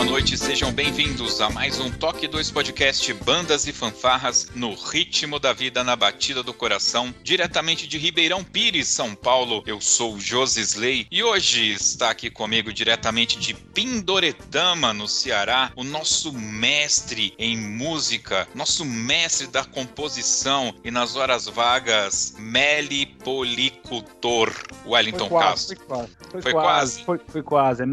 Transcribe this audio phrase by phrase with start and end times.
[0.00, 5.38] Boa noite, sejam bem-vindos a mais um Toque 2 Podcast Bandas e Fanfarras no ritmo
[5.38, 9.62] da vida na batida do coração, diretamente de Ribeirão Pires, São Paulo.
[9.66, 16.32] Eu sou Josisley e hoje está aqui comigo diretamente de Pindoretama, no Ceará, o nosso
[16.32, 24.50] mestre em música, nosso mestre da composição e nas horas vagas, melipolicultor,
[24.86, 25.76] Wellington foi quase, Castro.
[25.76, 26.16] Foi quase.
[26.30, 26.64] Foi, Foi quase.
[26.64, 27.04] quase.
[27.04, 27.82] Foi, foi quase.
[27.82, 27.86] É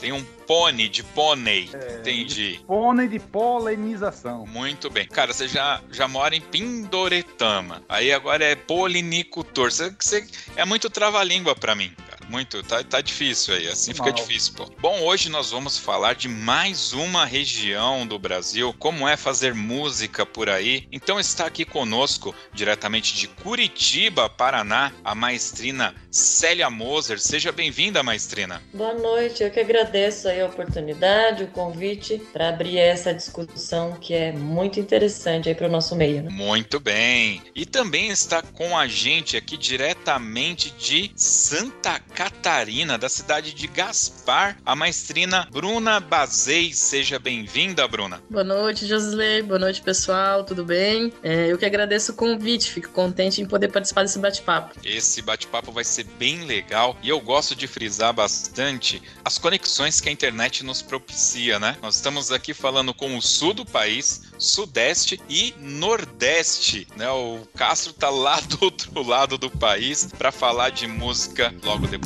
[0.00, 2.60] Tem um pônei de pônei, É, entendi.
[2.66, 4.46] Pônei de polinização.
[4.46, 5.06] Muito bem.
[5.06, 7.82] Cara, você já, já mora em Pindoretama.
[7.88, 9.70] Aí agora é polinicultor.
[9.70, 11.92] Você, você é muito trava-língua pra mim.
[12.28, 12.62] Muito.
[12.62, 13.68] Tá, tá difícil aí.
[13.68, 14.14] Assim fica Mal.
[14.14, 14.66] difícil, pô.
[14.80, 18.74] Bom, hoje nós vamos falar de mais uma região do Brasil.
[18.78, 20.86] Como é fazer música por aí.
[20.90, 27.20] Então está aqui conosco, diretamente de Curitiba, Paraná, a maestrina Célia Moser.
[27.20, 28.62] Seja bem-vinda, maestrina.
[28.72, 34.14] Boa noite, eu que agradeço aí a oportunidade, o convite para abrir essa discussão que
[34.14, 36.22] é muito interessante aí para o nosso meio.
[36.22, 36.30] Né?
[36.30, 37.42] Muito bem.
[37.54, 44.56] E também está com a gente aqui diretamente de Santa Catarina, da cidade de Gaspar,
[44.64, 46.72] a maestrina Bruna Bazei.
[46.72, 48.22] Seja bem-vinda, Bruna.
[48.30, 49.42] Boa noite, Josley.
[49.42, 50.42] Boa noite, pessoal.
[50.42, 51.12] Tudo bem?
[51.22, 52.70] É, eu que agradeço o convite.
[52.70, 54.76] Fico contente em poder participar desse bate-papo.
[54.82, 60.08] Esse bate-papo vai ser bem legal e eu gosto de frisar bastante as conexões que
[60.08, 61.76] a internet nos propicia, né?
[61.82, 67.10] Nós estamos aqui falando com o sul do país, sudeste e nordeste, né?
[67.10, 72.05] O Castro tá lá do outro lado do país para falar de música logo depois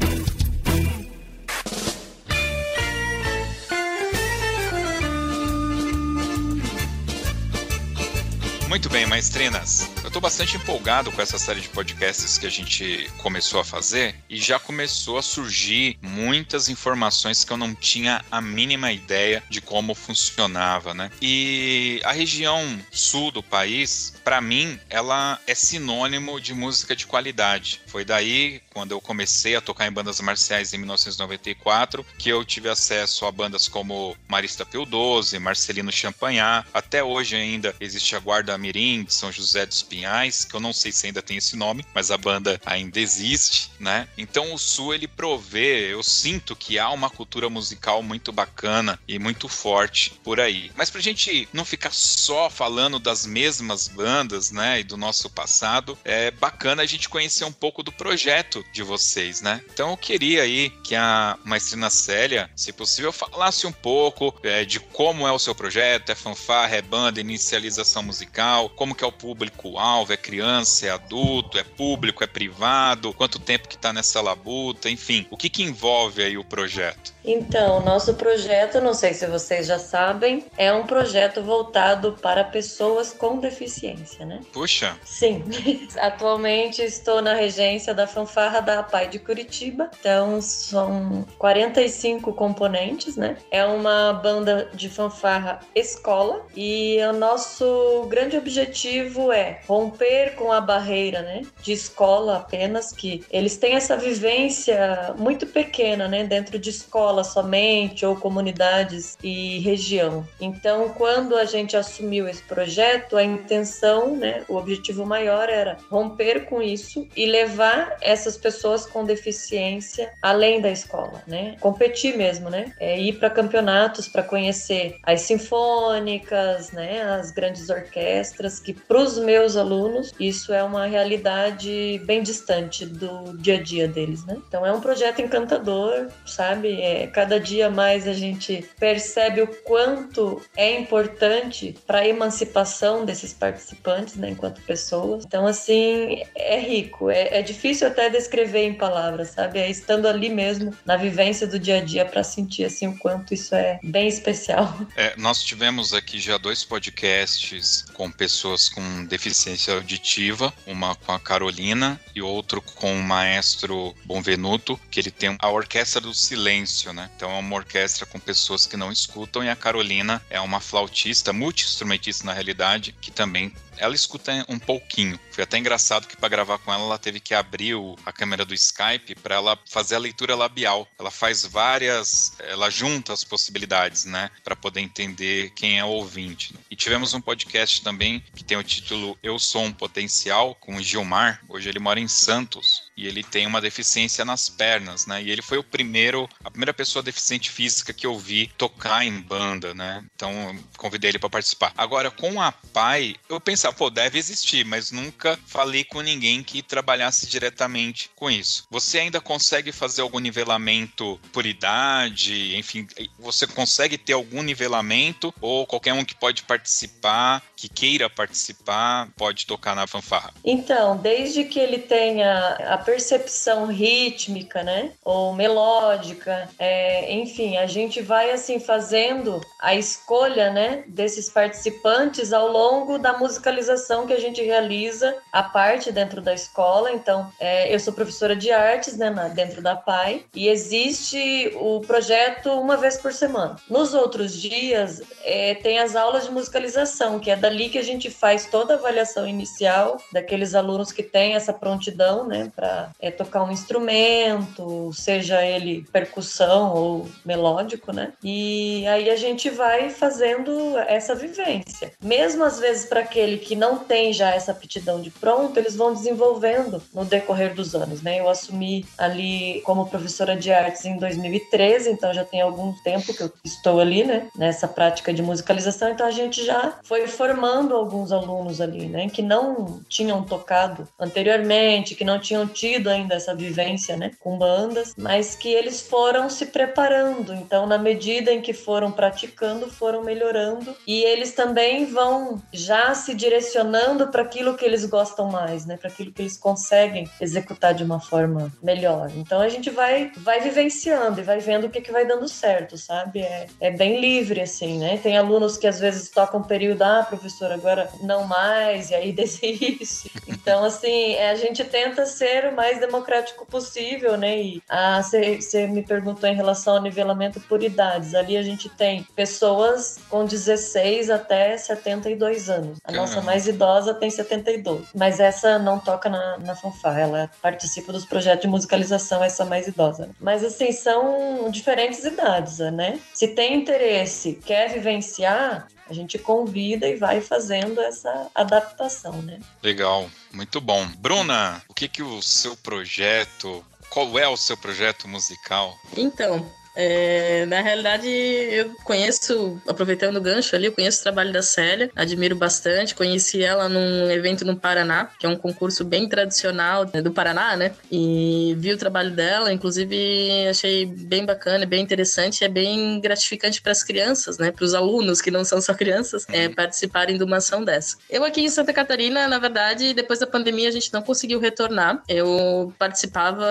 [8.71, 9.85] Muito bem, maestrinas.
[10.11, 14.35] Tô bastante empolgado com essa série de podcasts que a gente começou a fazer e
[14.35, 19.95] já começou a surgir muitas informações que eu não tinha a mínima ideia de como
[19.95, 21.09] funcionava, né?
[21.21, 22.61] E a região
[22.91, 27.79] sul do país, para mim, ela é sinônimo de música de qualidade.
[27.87, 32.67] Foi daí, quando eu comecei a tocar em bandas marciais em 1994, que eu tive
[32.67, 36.67] acesso a bandas como Marista Pio 12, Marcelino Champagnat.
[36.73, 40.00] Até hoje ainda existe a Guarda Mirim de São José dos Pinhais,
[40.47, 44.07] que eu não sei se ainda tem esse nome, mas a banda ainda existe, né?
[44.17, 49.19] Então o Sul ele provê, eu sinto que há uma cultura musical muito bacana e
[49.19, 50.71] muito forte por aí.
[50.75, 55.97] Mas pra gente não ficar só falando das mesmas bandas, né, e do nosso passado,
[56.03, 59.61] é bacana a gente conhecer um pouco do projeto de vocês, né?
[59.73, 64.79] Então eu queria aí que a maestrina Célia, se possível, falasse um pouco é, de
[64.79, 69.11] como é o seu projeto, é fanfarra, é banda, inicialização musical, como que é o
[69.11, 74.89] público-alvo, é criança, é adulto, é público, é privado, quanto tempo que tá nessa labuta,
[74.89, 77.13] enfim, o que que envolve aí o projeto?
[77.23, 83.13] Então, nosso projeto, não sei se vocês já sabem, é um projeto voltado para pessoas
[83.13, 84.25] com deficiência.
[84.25, 84.39] né?
[84.53, 84.97] Puxa.
[85.03, 85.43] Sim.
[85.99, 89.89] Atualmente estou na regência da fanfarra da Pai de Curitiba.
[89.99, 93.37] Então são 45 componentes, né?
[93.51, 100.61] É uma banda de fanfarra escola e o nosso grande objetivo é romper com a
[100.61, 106.69] barreira, né, de escola apenas que eles têm essa vivência muito pequena, né, dentro de
[106.69, 110.25] escola somente ou comunidades e região.
[110.39, 116.45] Então, quando a gente assumiu esse projeto, a intenção, né, o objetivo maior era romper
[116.45, 121.55] com isso e levar essas pessoas com deficiência além da escola, né?
[121.59, 122.73] Competir mesmo, né?
[122.79, 127.01] É ir para campeonatos para conhecer as sinfônicas, né?
[127.01, 133.37] As grandes orquestras que para os meus alunos isso é uma realidade bem distante do
[133.37, 134.37] dia a dia deles, né?
[134.47, 136.81] Então é um projeto encantador, sabe?
[136.81, 143.33] É, cada dia mais a gente percebe o quanto é importante para a emancipação desses
[143.33, 144.29] participantes, né?
[144.29, 145.23] Enquanto pessoas.
[145.25, 149.59] Então assim é rico, é, é difícil até descrever em palavras, sabe?
[149.59, 153.33] É estando ali mesmo na vivência do dia a dia para sentir assim o quanto
[153.33, 154.71] isso é bem especial.
[154.95, 161.19] É, nós tivemos aqui já dois podcasts com pessoas com deficiência auditiva, uma com a
[161.19, 167.09] Carolina e outro com o maestro Bonvenuto, que ele tem a Orquestra do Silêncio, né?
[167.15, 171.33] Então é uma orquestra com pessoas que não escutam e a Carolina é uma flautista,
[171.33, 175.19] multi-instrumentista na realidade, que também ela escuta um pouquinho.
[175.31, 178.45] Foi até engraçado que para gravar com ela, ela teve que abrir o, a câmera
[178.45, 180.87] do Skype para ela fazer a leitura labial.
[180.99, 186.53] Ela faz várias, ela junta as possibilidades, né, para poder entender quem é o ouvinte.
[186.69, 190.83] E tivemos um podcast também que tem o título Eu Sou um Potencial com o
[190.83, 191.41] Gilmar.
[191.49, 195.23] Hoje ele mora em Santos e ele tem uma deficiência nas pernas, né?
[195.23, 199.19] E ele foi o primeiro, a primeira pessoa deficiente física que eu vi tocar em
[199.19, 200.05] banda, né?
[200.15, 200.31] Então
[200.77, 201.73] convidei ele para participar.
[201.75, 206.61] Agora com a Pai, eu pensava, pô, deve existir, mas nunca falei com ninguém que
[206.61, 208.65] trabalhasse diretamente com isso.
[208.69, 212.87] Você ainda consegue fazer algum nivelamento por idade, enfim,
[213.19, 215.33] você consegue ter algum nivelamento?
[215.41, 220.33] Ou qualquer um que pode participar, que queira participar, pode tocar na fanfarra?
[220.43, 228.01] Então, desde que ele tenha a percepção rítmica, né, ou melódica, é, enfim, a gente
[228.01, 234.41] vai assim fazendo a escolha, né, desses participantes ao longo da musicalização que a gente
[234.41, 236.91] realiza a parte dentro da escola.
[236.91, 241.81] Então, é, eu sou professora de artes, né, na, dentro da PAI, e existe o
[241.81, 243.55] projeto uma vez por semana.
[243.69, 248.09] Nos outros dias, é, tem as aulas de musicalização, que é dali que a gente
[248.09, 253.43] faz toda a avaliação inicial daqueles alunos que têm essa prontidão, né, para é, tocar
[253.43, 258.13] um instrumento, seja ele percussão ou melódico, né?
[258.23, 261.91] E aí a gente vai fazendo essa vivência.
[262.01, 265.93] Mesmo às vezes para aquele que não tem já essa aptidão de pronto, eles vão
[265.93, 268.19] desenvolvendo no decorrer dos anos, né?
[268.19, 273.21] Eu assumi ali como professora de artes em 2013, então já tem algum tempo que
[273.21, 274.27] eu estou ali, né?
[274.37, 279.09] Nessa prática de musicalização, então a gente já foi formando alguns alunos ali, né?
[279.09, 284.93] Que não tinham tocado anteriormente, que não tinham tido ainda essa vivência, né, com bandas,
[284.97, 287.33] mas que eles foram se preparando.
[287.33, 293.13] Então, na medida em que foram praticando, foram melhorando e eles também vão já se
[293.13, 297.83] direcionando para aquilo que eles gostam mais, né, para aquilo que eles conseguem executar de
[297.83, 299.11] uma forma melhor.
[299.15, 302.77] Então, a gente vai vai vivenciando e vai vendo o que que vai dando certo,
[302.77, 303.21] sabe?
[303.21, 304.97] É, é bem livre assim, né?
[304.97, 310.11] Tem alunos que às vezes tocam período, ah, professor, agora não mais, e aí desiste.
[310.27, 314.41] Então, assim, é, a gente tenta ser o mais democrático possível, né?
[314.41, 314.63] E
[314.97, 318.15] você ah, me perguntou em relação ao nivelamento por idades.
[318.15, 322.77] Ali a gente tem pessoas com 16 até 72 anos.
[322.83, 324.87] A nossa mais idosa tem 72.
[324.95, 329.67] Mas essa não toca na, na fanfarra, ela participa dos projetos de musicalização, essa mais
[329.67, 330.09] idosa.
[330.19, 332.99] Mas assim, são diferentes idades, né?
[333.13, 339.41] Se tem interesse, quer vivenciar, a gente convida e vai fazendo essa adaptação, né?
[339.61, 340.87] Legal, muito bom.
[340.97, 345.77] Bruna, o que que o seu projeto, qual é o seu projeto musical?
[345.97, 351.41] Então, é, na realidade, eu conheço, aproveitando o gancho ali, eu conheço o trabalho da
[351.41, 352.95] Célia, admiro bastante.
[352.95, 357.55] Conheci ela num evento no Paraná, que é um concurso bem tradicional né, do Paraná,
[357.55, 357.73] né?
[357.91, 363.71] E vi o trabalho dela, inclusive achei bem bacana, bem interessante, é bem gratificante para
[363.71, 364.51] as crianças, né?
[364.51, 366.53] Para os alunos que não são só crianças, é, uhum.
[366.53, 367.97] participarem de uma ação dessa.
[368.09, 372.01] Eu aqui em Santa Catarina, na verdade, depois da pandemia a gente não conseguiu retornar.
[372.07, 373.45] Eu participava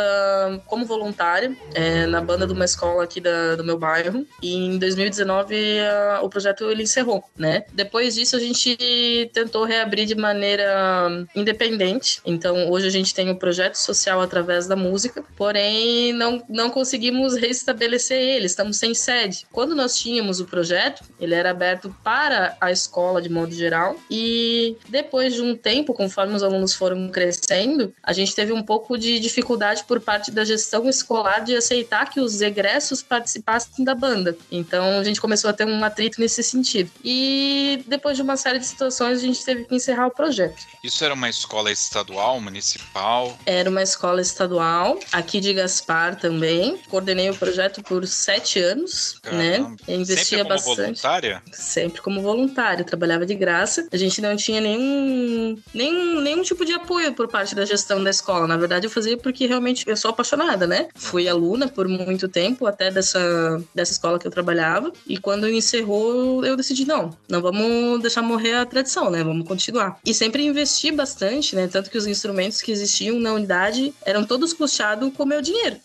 [0.66, 4.24] como voluntária é, na banda de uma escola aqui da, do meu bairro.
[4.40, 7.64] E em 2019 a, o projeto ele encerrou, né?
[7.72, 12.20] Depois disso a gente tentou reabrir de maneira independente.
[12.24, 16.70] Então hoje a gente tem o um projeto social através da música, porém não, não
[16.70, 19.46] conseguimos restabelecer ele, estamos sem sede.
[19.50, 24.76] Quando nós tínhamos o projeto, ele era aberto para a escola de modo geral e
[24.88, 29.18] depois de um tempo, conforme os alunos foram crescendo, a gente teve um pouco de
[29.18, 34.36] dificuldade por parte da gestão escolar de aceitar que os egressos participassem da banda.
[34.50, 36.90] Então a gente começou a ter um atrito nesse sentido.
[37.04, 40.62] E depois de uma série de situações, a gente teve que encerrar o projeto.
[40.82, 43.36] Isso era uma escola estadual, municipal?
[43.46, 46.78] Era uma escola estadual, aqui de Gaspar também.
[46.88, 49.18] Coordenei o projeto por sete anos?
[49.22, 49.40] Caramba.
[49.40, 49.76] né?
[49.88, 50.76] investia Sempre como bastante.
[50.76, 51.42] voluntária?
[51.52, 53.86] Sempre como voluntária, trabalhava de graça.
[53.92, 58.10] A gente não tinha nenhum, nenhum, nenhum tipo de apoio por parte da gestão da
[58.10, 58.46] escola.
[58.46, 60.88] Na verdade, eu fazia porque realmente eu sou apaixonada, né?
[60.94, 64.92] Fui aluna por muito tempo, até dessa, dessa escola que eu trabalhava.
[65.06, 69.22] E quando encerrou, eu decidi, não, não vamos deixar morrer a tradição, né?
[69.22, 69.98] Vamos continuar.
[70.04, 71.68] E sempre investi bastante, né?
[71.68, 75.76] Tanto que os instrumentos que existiam na unidade eram todos custeados com meu dinheiro.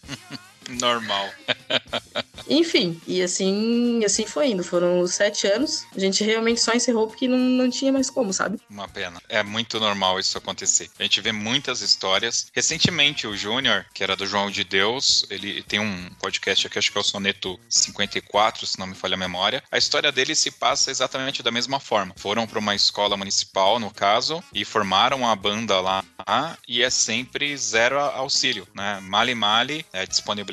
[0.70, 1.30] Normal.
[2.48, 4.64] Enfim, e assim, assim foi indo.
[4.64, 5.86] Foram sete anos.
[5.96, 8.60] A gente realmente só encerrou porque não, não tinha mais como, sabe?
[8.70, 9.20] Uma pena.
[9.28, 10.90] É muito normal isso acontecer.
[11.00, 12.48] A gente vê muitas histórias.
[12.54, 16.92] Recentemente, o Júnior, que era do João de Deus, ele tem um podcast aqui, acho
[16.92, 19.64] que é o Soneto 54, se não me falha a memória.
[19.72, 22.14] A história dele se passa exatamente da mesma forma.
[22.18, 26.04] Foram para uma escola municipal, no caso, e formaram a banda lá,
[26.68, 29.00] e é sempre zero auxílio, né?
[29.02, 30.06] Mali Mali é,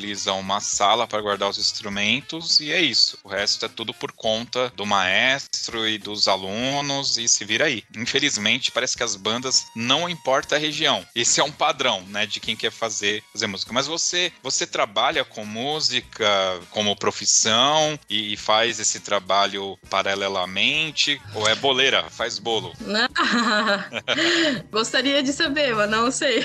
[0.03, 3.17] disponibiliza uma sala para guardar os instrumentos instrumentos e é isso.
[3.23, 7.83] O resto é tudo por conta do maestro e dos alunos e se vira aí.
[7.95, 11.05] Infelizmente, parece que as bandas não importa a região.
[11.15, 13.73] Esse é um padrão, né, de quem quer fazer, fazer música.
[13.73, 16.25] Mas você, você trabalha com música
[16.69, 22.73] como profissão e, e faz esse trabalho paralelamente ou é boleira, faz bolo?
[24.71, 26.43] Gostaria de saber, mas não sei.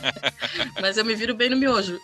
[0.80, 2.00] mas eu me viro bem no miojo.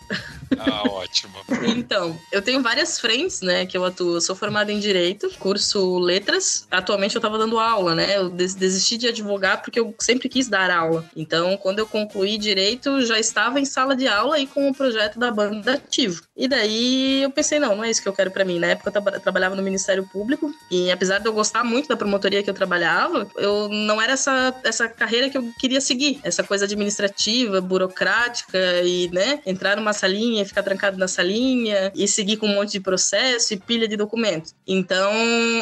[0.71, 1.33] Ah, ótimo.
[1.65, 4.15] Então, eu tenho várias frentes, né, que eu atuo.
[4.15, 6.67] Eu sou formada em Direito, curso Letras.
[6.69, 8.17] Atualmente eu tava dando aula, né?
[8.17, 11.05] Eu desisti de advogar porque eu sempre quis dar aula.
[11.15, 15.19] Então, quando eu concluí Direito, já estava em sala de aula e com o projeto
[15.19, 16.21] da banda ativo.
[16.35, 18.59] E daí eu pensei, não, não é isso que eu quero para mim.
[18.59, 22.43] Na época eu trabalhava no Ministério Público e apesar de eu gostar muito da promotoria
[22.43, 26.19] que eu trabalhava, eu não era essa, essa carreira que eu queria seguir.
[26.23, 32.07] Essa coisa administrativa, burocrática e, né, entrar numa salinha e ficar trancado na salinha e
[32.07, 34.53] seguir com um monte de processo e pilha de documentos.
[34.65, 35.13] Então,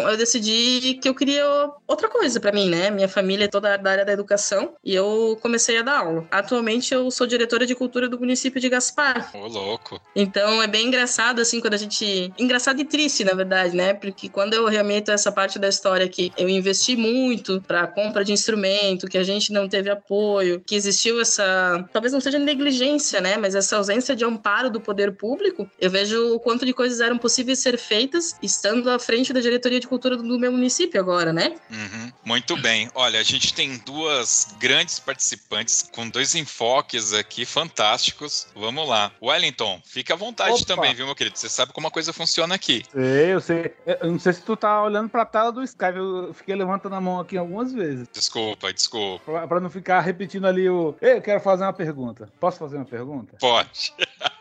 [0.09, 1.45] eu decidi que eu queria
[1.87, 2.89] outra coisa para mim, né?
[2.89, 6.27] Minha família é toda da área da educação e eu comecei a dar aula.
[6.31, 9.31] Atualmente, eu sou diretora de cultura do município de Gaspar.
[9.33, 9.99] Ô, louco.
[10.15, 12.31] Então, é bem engraçado, assim, quando a gente.
[12.37, 13.93] Engraçado e triste, na verdade, né?
[13.93, 18.31] Porque quando eu remeto essa parte da história que eu investi muito para compra de
[18.31, 21.85] instrumento, que a gente não teve apoio, que existiu essa.
[21.91, 23.37] Talvez não seja negligência, né?
[23.37, 27.18] Mas essa ausência de amparo do poder público, eu vejo o quanto de coisas eram
[27.18, 31.56] possíveis ser feitas estando à frente da diretoria de cultura do meu município agora, né?
[31.70, 32.12] Uhum.
[32.24, 32.89] Muito bem.
[32.94, 38.48] Olha, a gente tem duas grandes participantes com dois enfoques aqui fantásticos.
[38.56, 39.12] Vamos lá.
[39.22, 40.65] Wellington, fica à vontade Opa.
[40.65, 41.38] também, viu, meu querido?
[41.38, 42.84] Você sabe como a coisa funciona aqui.
[42.92, 43.74] Sei, eu sei.
[43.86, 45.98] Eu não sei se tu tá olhando pra tela do Skype.
[45.98, 48.08] Eu fiquei levantando a mão aqui algumas vezes.
[48.12, 49.24] Desculpa, desculpa.
[49.25, 50.96] Pra, pra não ficar repetindo ali o.
[51.01, 52.30] Ei, eu quero fazer uma pergunta.
[52.39, 53.38] Posso fazer uma pergunta?
[53.39, 53.94] Pode.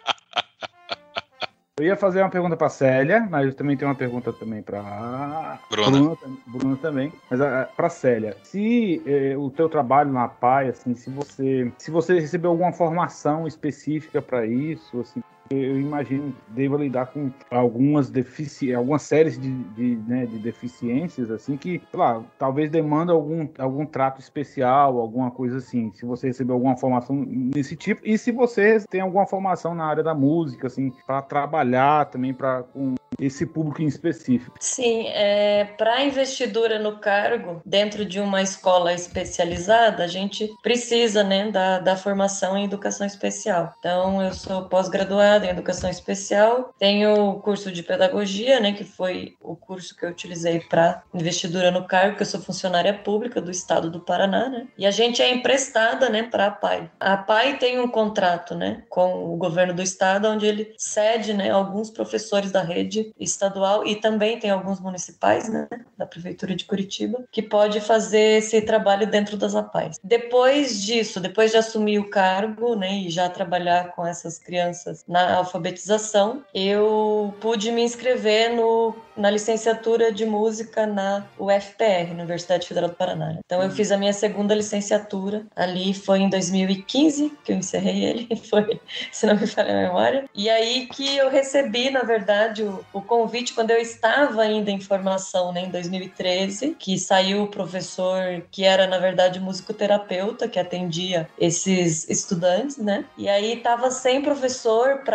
[1.76, 5.58] Eu ia fazer uma pergunta para Célia, mas eu também tenho uma pergunta também para
[5.68, 5.90] Bruna.
[5.90, 6.16] Bruna,
[6.46, 7.12] Bruna também.
[7.28, 11.90] Mas ah, para Célia, se eh, o teu trabalho na PAI, assim, se você, se
[11.90, 15.20] você recebeu alguma formação específica para isso, assim,
[15.50, 21.56] eu imagino deva lidar com algumas defici algumas séries de, de, né, de deficiências assim
[21.56, 26.76] que lá talvez demanda algum, algum trato especial alguma coisa assim se você recebeu alguma
[26.76, 28.00] formação nesse tipo.
[28.04, 32.62] E se você tem alguma formação na área da música assim para trabalhar também para
[32.62, 34.56] com esse público em específico.
[34.60, 41.50] Sim é, para investidura no cargo dentro de uma escola especializada a gente precisa né
[41.50, 43.74] da, da formação em educação especial.
[43.78, 49.34] Então eu sou pós-graduada em educação especial, tenho o curso de pedagogia, né, que foi
[49.40, 53.50] o curso que eu utilizei para investidura no cargo, que eu sou funcionária pública do
[53.50, 54.66] estado do Paraná, né?
[54.76, 56.90] E a gente é emprestada, né, para a PAI.
[56.98, 61.50] A PAI tem um contrato, né, com o governo do estado, onde ele cede, né,
[61.50, 67.24] alguns professores da rede estadual e também tem alguns municipais, né, da prefeitura de Curitiba,
[67.30, 69.98] que pode fazer esse trabalho dentro das APAIs.
[70.02, 75.23] Depois disso, depois de assumir o cargo, né, e já trabalhar com essas crianças na
[75.36, 82.96] alfabetização, eu pude me inscrever no na licenciatura de música na UFPR, Universidade Federal do
[82.96, 83.38] Paraná.
[83.44, 88.36] Então eu fiz a minha segunda licenciatura ali foi em 2015 que eu encerrei ele,
[88.48, 88.80] foi,
[89.12, 90.24] se não me falha a memória.
[90.34, 94.80] E aí que eu recebi, na verdade, o, o convite quando eu estava ainda em
[94.80, 101.28] formação, né, em 2013, que saiu o professor que era na verdade musicoterapeuta que atendia
[101.38, 103.04] esses estudantes, né?
[103.16, 105.13] E aí estava sem professor para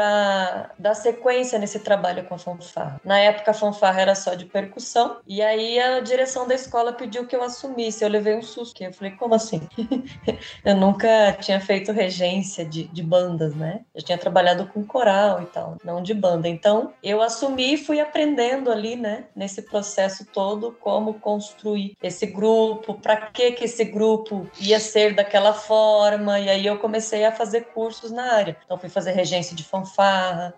[0.77, 3.01] dar sequência nesse trabalho com a fanfarra.
[3.03, 5.17] Na época a fanfarra era só de percussão.
[5.27, 8.03] E aí a direção da escola pediu que eu assumisse.
[8.03, 8.83] Eu levei um susto.
[8.83, 9.61] Eu falei, como assim?
[10.63, 13.81] eu nunca tinha feito regência de, de bandas, né?
[13.93, 16.47] Eu tinha trabalhado com coral e tal, não de banda.
[16.47, 19.25] Então eu assumi e fui aprendendo ali, né?
[19.35, 25.53] Nesse processo todo, como construir esse grupo, para que que esse grupo ia ser daquela
[25.53, 26.39] forma.
[26.39, 28.57] E aí eu comecei a fazer cursos na área.
[28.63, 29.88] Então fui fazer regência de fanfarra,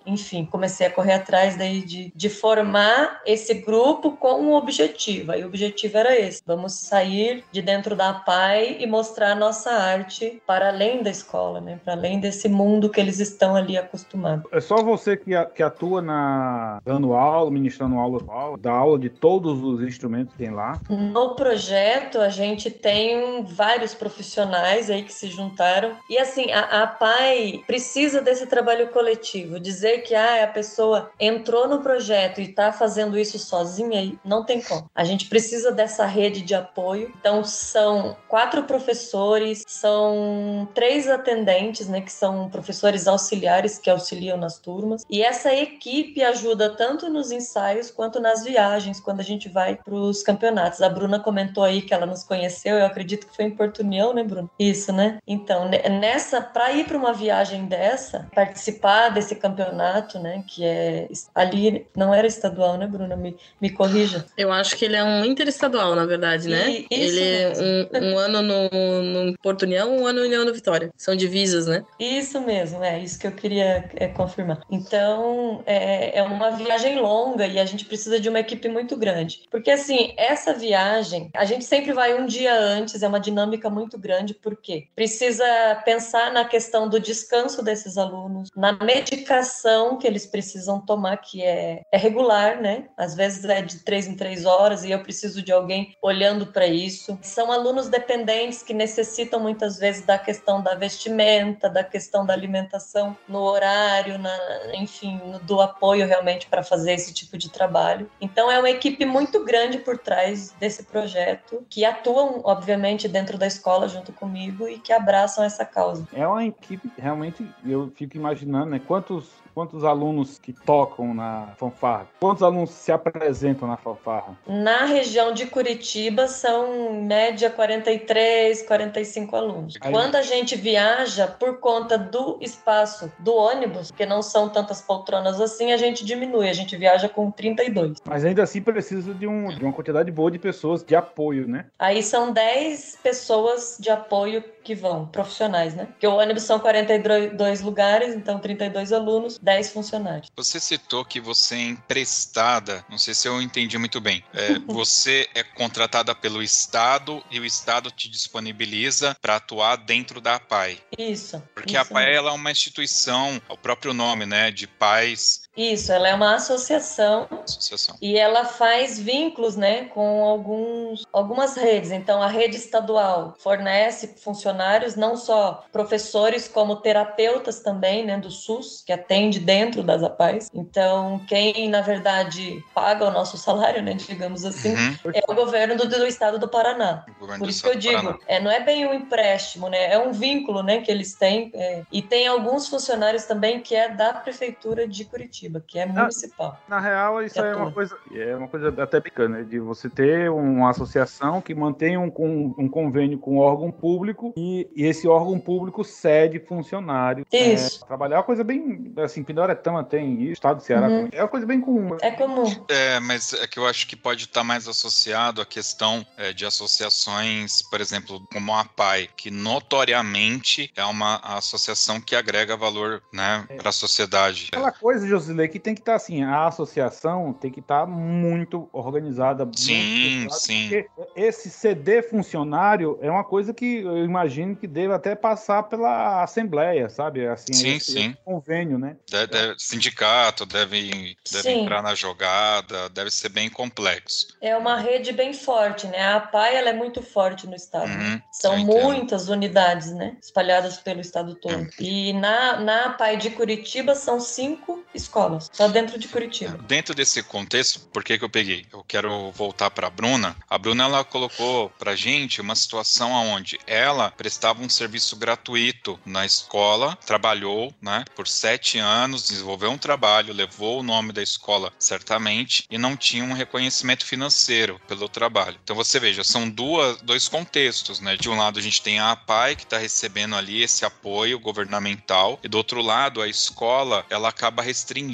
[0.05, 5.31] enfim, comecei a correr atrás daí de, de formar esse grupo com um objetivo.
[5.31, 9.71] Aí o objetivo era esse: vamos sair de dentro da PAI e mostrar a nossa
[9.71, 11.79] arte para além da escola, né?
[11.83, 14.45] Para além desse mundo que eles estão ali acostumados.
[14.51, 18.21] É só você que, que atua na dando aula, ministrando aula,
[18.59, 20.79] dá aula de todos os instrumentos que tem lá?
[20.89, 26.87] No projeto a gente tem vários profissionais aí que se juntaram e assim a, a
[26.87, 29.20] PAI precisa desse trabalho coletivo,
[29.59, 34.61] dizer que ah, a pessoa entrou no projeto e está fazendo isso sozinha, não tem
[34.61, 34.89] como.
[34.93, 37.11] A gente precisa dessa rede de apoio.
[37.19, 44.59] Então, são quatro professores, são três atendentes, né, que são professores auxiliares que auxiliam nas
[44.59, 45.03] turmas.
[45.09, 49.93] E essa equipe ajuda tanto nos ensaios quanto nas viagens, quando a gente vai para
[49.93, 50.81] os campeonatos.
[50.81, 54.13] A Bruna comentou aí que ela nos conheceu, eu acredito que foi em Porto União,
[54.13, 54.49] né, Bruna?
[54.59, 55.19] Isso, né?
[55.27, 61.85] Então, nessa, para ir para uma viagem dessa, participar desse campeonato, né, que é ali,
[61.95, 63.15] não era estadual, né, Bruna?
[63.15, 64.25] Me, me corrija.
[64.37, 66.69] Eu acho que ele é um interestadual, na verdade, né?
[66.69, 68.69] E, ele é um, um, ano no,
[69.01, 70.91] no Porto União, um ano no União do Vitória.
[70.97, 71.83] São divisas, né?
[71.99, 74.61] Isso mesmo, é isso que eu queria é, confirmar.
[74.69, 79.43] Então, é, é uma viagem longa e a gente precisa de uma equipe muito grande.
[79.49, 83.97] Porque, assim, essa viagem, a gente sempre vai um dia antes, é uma dinâmica muito
[83.97, 85.45] grande, porque precisa
[85.83, 91.81] pensar na questão do descanso desses alunos, na medicação que eles precisam tomar, que é,
[91.91, 92.85] é regular, né?
[92.97, 96.67] Às vezes é de três em três horas e eu preciso de alguém olhando para
[96.67, 97.17] isso.
[97.21, 103.15] São alunos dependentes que necessitam muitas vezes da questão da vestimenta, da questão da alimentação
[103.27, 104.37] no horário, na,
[104.75, 108.09] enfim, do apoio realmente para fazer esse tipo de trabalho.
[108.19, 113.47] Então é uma equipe muito grande por trás desse projeto que atuam, obviamente, dentro da
[113.47, 116.07] escola junto comigo e que abraçam essa causa.
[116.13, 118.79] É uma equipe realmente, eu fico imaginando, né?
[118.91, 122.07] Quantos quantos alunos que tocam na fanfarra?
[122.19, 124.37] Quantos alunos se apresentam na fanfarra?
[124.47, 129.77] Na região de Curitiba são em média 43, 45 alunos.
[129.81, 129.91] Aí...
[129.91, 135.39] Quando a gente viaja por conta do espaço do ônibus, que não são tantas poltronas
[135.39, 137.97] assim, a gente diminui, a gente viaja com 32.
[138.05, 141.65] Mas ainda assim precisa de, um, de uma quantidade boa de pessoas de apoio, né?
[141.77, 145.85] Aí são 10 pessoas de apoio que vão, profissionais, né?
[145.85, 150.31] Porque o ônibus são 42 lugares, então 32 alunos, 10 funcionários.
[150.35, 154.23] Você citou que você é emprestada, não sei se eu entendi muito bem.
[154.33, 160.35] É, você é contratada pelo Estado e o Estado te disponibiliza para atuar dentro da
[160.35, 160.79] APAI.
[160.97, 161.41] Isso.
[161.53, 165.40] Porque isso a APAI ela é uma instituição, o próprio nome, né, de pais.
[165.55, 167.27] Isso, ela é uma associação.
[167.43, 167.95] Associação.
[168.01, 171.91] E ela faz vínculos, né, com alguns, algumas redes.
[171.91, 178.83] Então, a rede estadual fornece funcionários, não só professores, como terapeutas também, né, do SUS,
[178.85, 180.49] que atende de dentro das APAES.
[180.53, 185.11] Então, quem, na verdade, paga o nosso salário, né, digamos assim, uhum.
[185.13, 187.05] é o governo do, do, estado do Paraná.
[187.37, 190.61] Por isso que eu digo, é, não é bem um empréstimo, né, é um vínculo,
[190.61, 191.51] né, que eles têm.
[191.53, 196.59] É, e tem alguns funcionários também que é da prefeitura de Curitiba, que é municipal.
[196.67, 199.59] Na, na real, isso é, é uma coisa, é uma coisa até bacana, né, de
[199.59, 204.69] você ter uma associação que mantém um, um, um convênio com um órgão público e,
[204.75, 207.25] e, esse órgão público cede funcionários.
[207.31, 207.83] Isso.
[207.83, 211.09] É, trabalhar é uma coisa bem, assim, Pindoretama tem, e o estado do Ceará uhum.
[211.11, 211.97] É uma coisa bem comum.
[212.01, 212.65] É comum.
[212.67, 216.45] É, mas é que eu acho que pode estar mais associado à questão é, de
[216.45, 223.45] associações, por exemplo, como a PAI, que notoriamente é uma associação que agrega valor né,
[223.49, 223.55] é.
[223.55, 224.49] para a sociedade.
[224.51, 225.07] Aquela coisa,
[225.51, 229.49] Que tem que estar tá, assim, a associação tem que estar tá muito organizada.
[229.55, 230.85] Sim, muito sim.
[231.15, 236.89] Esse CD funcionário é uma coisa que eu imagino que deve até passar pela Assembleia,
[236.89, 237.27] sabe?
[237.27, 238.09] Assim, sim, esse, sim.
[238.09, 238.95] Esse convênio, né?
[239.09, 244.27] Deve, deve, sindicato deve, deve entrar na jogada, deve ser bem complexo.
[244.41, 246.01] É uma rede bem forte, né?
[246.01, 247.89] A APAI ela é muito forte no estado.
[247.89, 250.17] Uhum, São muitas unidades, né?
[250.21, 251.55] Espalhadas pelo estado todo.
[251.55, 251.69] Uhum.
[251.79, 255.20] E na, na APAI de Curitiba são cinco escolas,
[255.51, 256.57] só dentro de Curitiba.
[256.67, 258.65] Dentro desse contexto, por que, que eu peguei?
[258.71, 260.35] Eu quero voltar para a Bruna.
[260.49, 266.25] A Bruna ela colocou para gente uma situação onde ela prestava um serviço gratuito na
[266.25, 272.65] escola, trabalhou né, por sete anos, desenvolveu um trabalho, levou o nome da escola certamente
[272.69, 275.57] e não tinha um reconhecimento financeiro pelo trabalho.
[275.63, 278.17] Então você veja, são duas, dois contextos, né?
[278.17, 282.39] De um lado a gente tem a APAI que está recebendo ali esse apoio governamental
[282.43, 285.10] e do outro lado a escola ela acaba restringindo,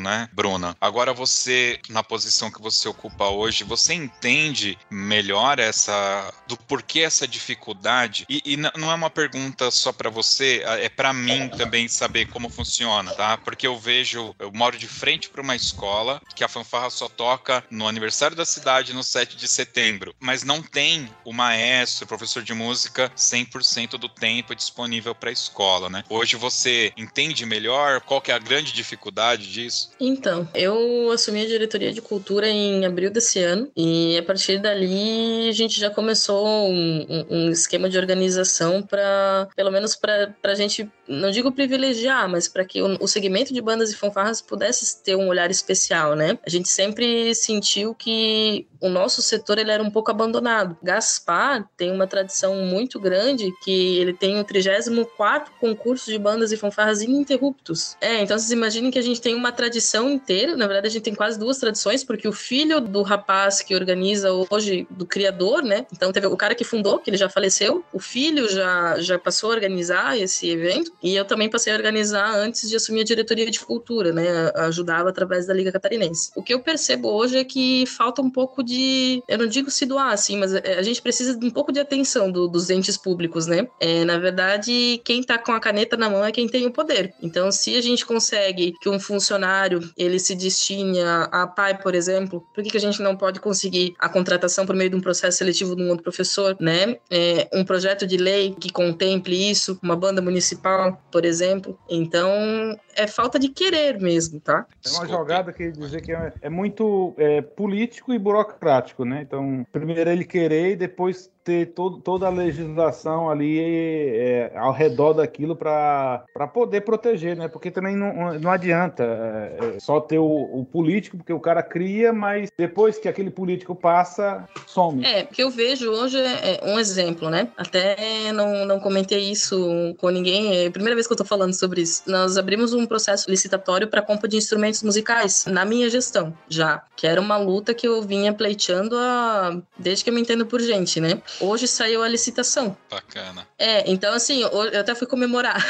[0.00, 0.76] né, Bruna?
[0.80, 7.26] Agora você na posição que você ocupa hoje, você entende melhor essa do porquê essa
[7.26, 12.26] dificuldade e, e não é uma pergunta só para você, é para mim também saber
[12.26, 13.36] como funciona, tá?
[13.38, 17.64] Porque eu vejo, eu moro de frente para uma escola que a fanfarra só toca
[17.70, 22.42] no aniversário da cidade no 7 de setembro, mas não tem o maestro, o professor
[22.42, 26.04] de música 100% do tempo disponível para a escola, né?
[26.08, 29.90] Hoje você entende melhor qual que é a grande dificuldade disso?
[30.00, 35.48] Então, eu assumi a diretoria de cultura em abril desse ano e a partir dali
[35.48, 40.88] a gente já começou um, um esquema de organização para, pelo menos para a gente,
[41.08, 45.16] não digo privilegiar, mas para que o, o segmento de bandas e fanfarras pudesse ter
[45.16, 46.38] um olhar especial, né?
[46.46, 50.76] A gente sempre sentiu que o nosso setor ele era um pouco abandonado.
[50.82, 56.56] Gaspar tem uma tradição muito grande que ele tem o 34 concurso de bandas e
[56.56, 57.96] fanfarras ininterruptos.
[58.00, 61.02] É, então vocês imaginem que a gente tem uma tradição inteira, na verdade a gente
[61.02, 65.86] tem quase duas tradições, porque o filho do rapaz que organiza hoje, do criador, né?
[65.90, 69.50] Então teve o cara que fundou, que ele já faleceu, o filho já, já passou
[69.50, 73.50] a organizar esse evento, e eu também passei a organizar antes de assumir a diretoria
[73.50, 74.50] de cultura, né?
[74.56, 76.30] Ajudava através da Liga Catarinense.
[76.34, 79.22] O que eu percebo hoje é que falta um pouco de.
[79.28, 81.80] Eu não digo se doar, assim, mas é, a gente precisa de um pouco de
[81.80, 83.66] atenção do, dos entes públicos, né?
[83.80, 87.14] É, na verdade, quem tá com a caneta na mão é quem tem o poder.
[87.22, 92.44] Então, se a gente consegue que um funcionário ele se destine a, pai, por exemplo,
[92.54, 95.38] por que, que a gente não pode conseguir a contratação por meio de um processo
[95.38, 96.96] seletivo de um outro professor, né?
[97.10, 101.78] É, um projeto de lei que contemple isso, uma banda municipal, por exemplo.
[101.88, 104.66] Então, é falta de querer mesmo, tá?
[104.84, 109.22] É uma jogada que dizer que é, é muito é, político e burocrático, né?
[109.22, 115.12] Então, primeiro ele querer e depois ter todo, toda a legislação ali é, ao redor
[115.12, 117.48] daquilo para poder proteger, né?
[117.48, 121.62] Porque também não, não adianta é, é, só ter o, o, político, porque o cara
[121.62, 125.04] cria, mas depois que aquele político passa, some.
[125.04, 127.48] É, porque eu vejo hoje é, é um exemplo, né?
[127.56, 131.52] Até não, não comentei isso com ninguém, é a primeira vez que eu tô falando
[131.52, 132.02] sobre isso.
[132.06, 137.06] Nós abrimos um processo licitatório para compra de instrumentos musicais na minha gestão, já, que
[137.06, 139.60] era uma luta que eu vinha pleiteando a...
[139.78, 141.20] desde que eu me entendo por gente, né?
[141.40, 142.76] Hoje saiu a licitação.
[142.90, 143.46] Bacana.
[143.58, 145.64] É, então assim, eu até fui comemorar.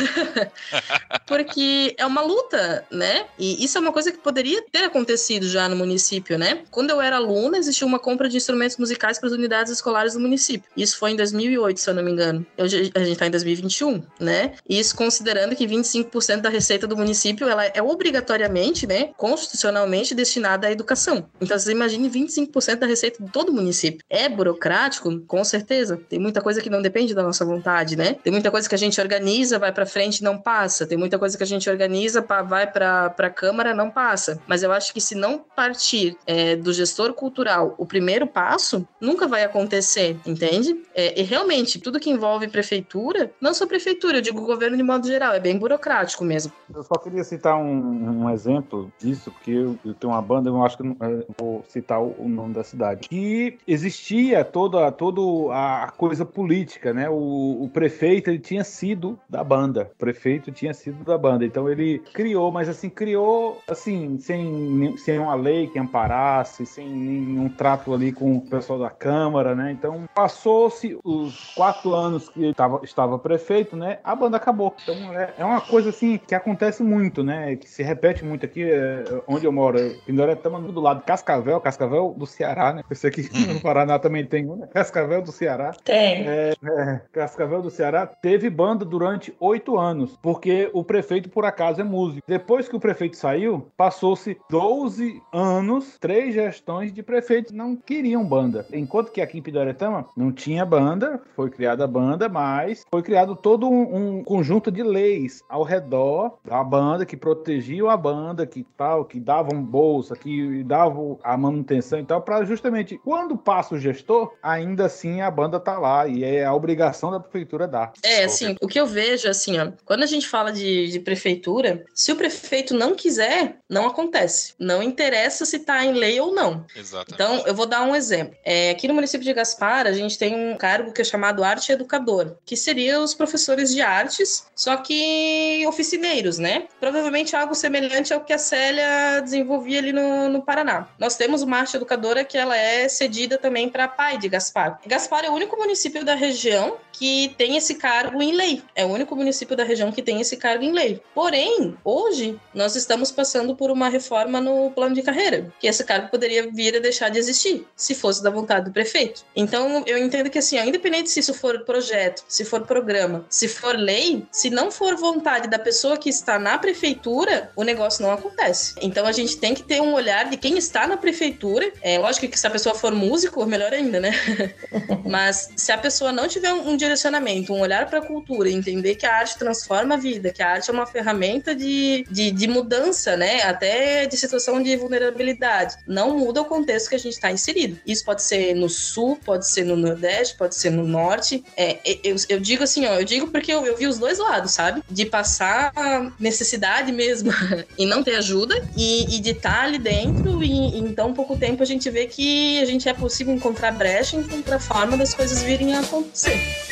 [1.27, 3.27] Porque é uma luta, né?
[3.39, 6.63] E isso é uma coisa que poderia ter acontecido já no município, né?
[6.71, 10.21] Quando eu era aluna, existia uma compra de instrumentos musicais para as unidades escolares do
[10.21, 10.69] município.
[10.77, 12.47] Isso foi em 2008, se eu não me engano.
[12.59, 14.53] Hoje a gente está em 2021, né?
[14.69, 20.73] Isso considerando que 25% da receita do município ela é obrigatoriamente, né, constitucionalmente destinada à
[20.73, 21.29] educação.
[21.41, 24.05] Então você imagine 25% da receita de todo o município.
[24.09, 26.01] É burocrático, com certeza certeza.
[26.09, 28.17] Tem muita coisa que não depende da nossa vontade, né?
[28.23, 30.87] Tem muita coisa que a gente organiza, vai para frente e não passa.
[30.87, 34.41] Tem muita coisa que a gente organiza, vai para a Câmara, não passa.
[34.47, 39.27] Mas eu acho que se não partir é, do gestor cultural o primeiro passo, nunca
[39.27, 40.77] vai acontecer, entende?
[40.95, 45.07] É, e realmente, tudo que envolve prefeitura, não só prefeitura, eu digo governo de modo
[45.07, 46.53] geral, é bem burocrático mesmo.
[46.75, 50.65] Eu só queria citar um, um exemplo disso, porque eu, eu, tenho uma banda, eu
[50.65, 55.93] acho que eu vou citar o, o nome da cidade, que existia toda, todo a
[55.97, 57.09] coisa política, né?
[57.09, 61.69] O, o, prefeito ele tinha sido da banda, o prefeito tinha sido da banda, então
[61.69, 67.93] ele criou, mas assim criou assim sem sem uma lei que amparasse, sem nenhum trato
[67.93, 69.73] ali com o pessoal da câmara, né?
[69.73, 73.99] Então passou-se os quatro anos que ele tava, estava prefeito, né?
[74.05, 74.75] A banda acabou.
[74.83, 77.57] Então é, é uma coisa assim que acontece muito, né?
[77.57, 79.79] Que se repete muito aqui é, onde eu moro.
[80.07, 82.83] Pindoré estamos do lado de Cascavel, Cascavel do Ceará, né?
[82.91, 84.69] Esse aqui no Paraná também tem, né?
[84.73, 85.75] Cascavel do Ceará.
[85.85, 86.27] Tem.
[86.27, 91.81] É, é, Cascavel do Ceará teve banda durante oito anos, porque o prefeito, por acaso,
[91.81, 92.25] é músico.
[92.27, 98.67] Depois que o prefeito saiu, passou-se 12 anos, três gestões de prefeitos não queriam banda.
[98.73, 103.37] Enquanto que aqui em Pidoretama não tinha banda, foi criada a banda, mas foi criado
[103.37, 108.65] todo um, um conjunto de leis ao redor da banda que protegiam a banda, que
[108.77, 113.79] tal, que davam bolsa, que davam a manutenção e tal, para justamente quando passa o
[113.79, 117.93] gestor, ainda assim a banda tá lá e é a obrigação da prefeitura dar.
[118.03, 121.85] É, assim, o que eu vejo, assim, ó, quando a gente fala de, de prefeitura,
[121.95, 124.55] se o prefeito não quiser, não acontece.
[124.59, 126.65] Não interessa se tá em lei ou não.
[126.75, 127.15] Exatamente.
[127.15, 128.37] Então, eu vou dar um exemplo.
[128.45, 131.73] É, aqui no município de Gaspar, a gente tem um cargo que é chamado arte
[131.73, 136.67] educador, que seria os professores de artes, só que oficineiros, né?
[136.81, 140.89] Provavelmente algo semelhante ao que a Célia desenvolvia ali no, no Paraná.
[140.99, 144.81] Nós temos uma arte educadora que ela é cedida também para pai de Gaspar.
[144.87, 148.63] Gaspar é o único município da região que tem esse cargo em lei.
[148.75, 151.01] É o único município da região que tem esse cargo em lei.
[151.15, 156.09] Porém, hoje nós estamos passando por uma reforma no plano de carreira, que esse cargo
[156.09, 159.25] poderia vir a deixar de existir, se fosse da vontade do prefeito.
[159.35, 163.49] Então, eu entendo que assim, ó, independente se isso for projeto, se for programa, se
[163.49, 168.13] for lei, se não for vontade da pessoa que está na prefeitura, o negócio não
[168.13, 168.75] acontece.
[168.81, 171.73] Então, a gente tem que ter um olhar de quem está na prefeitura.
[171.83, 174.13] É lógico que se a pessoa for músico, melhor ainda, né?
[175.05, 179.07] Mas se a pessoa não tiver um direcionamento, um olhar para a cultura, entender que
[179.07, 183.17] a arte transforma a vida, que a arte é uma ferramenta de, de, de mudança,
[183.17, 183.43] né?
[183.43, 185.77] Até de situação de vulnerabilidade.
[185.87, 187.79] Não muda o contexto que a gente está inserido.
[187.87, 191.45] Isso pode ser no sul, pode ser no nordeste, pode ser no norte.
[191.57, 194.53] É, eu, eu digo assim, ó, eu digo porque eu, eu vi os dois lados,
[194.53, 194.83] sabe?
[194.91, 195.73] De passar
[196.19, 197.31] necessidade mesmo
[197.79, 201.37] e não ter ajuda e, e de estar tá ali dentro e em tão pouco
[201.37, 205.43] tempo a gente vê que a gente é possível encontrar brecha, encontrar forma das coisas
[205.43, 206.64] virem a acontecer.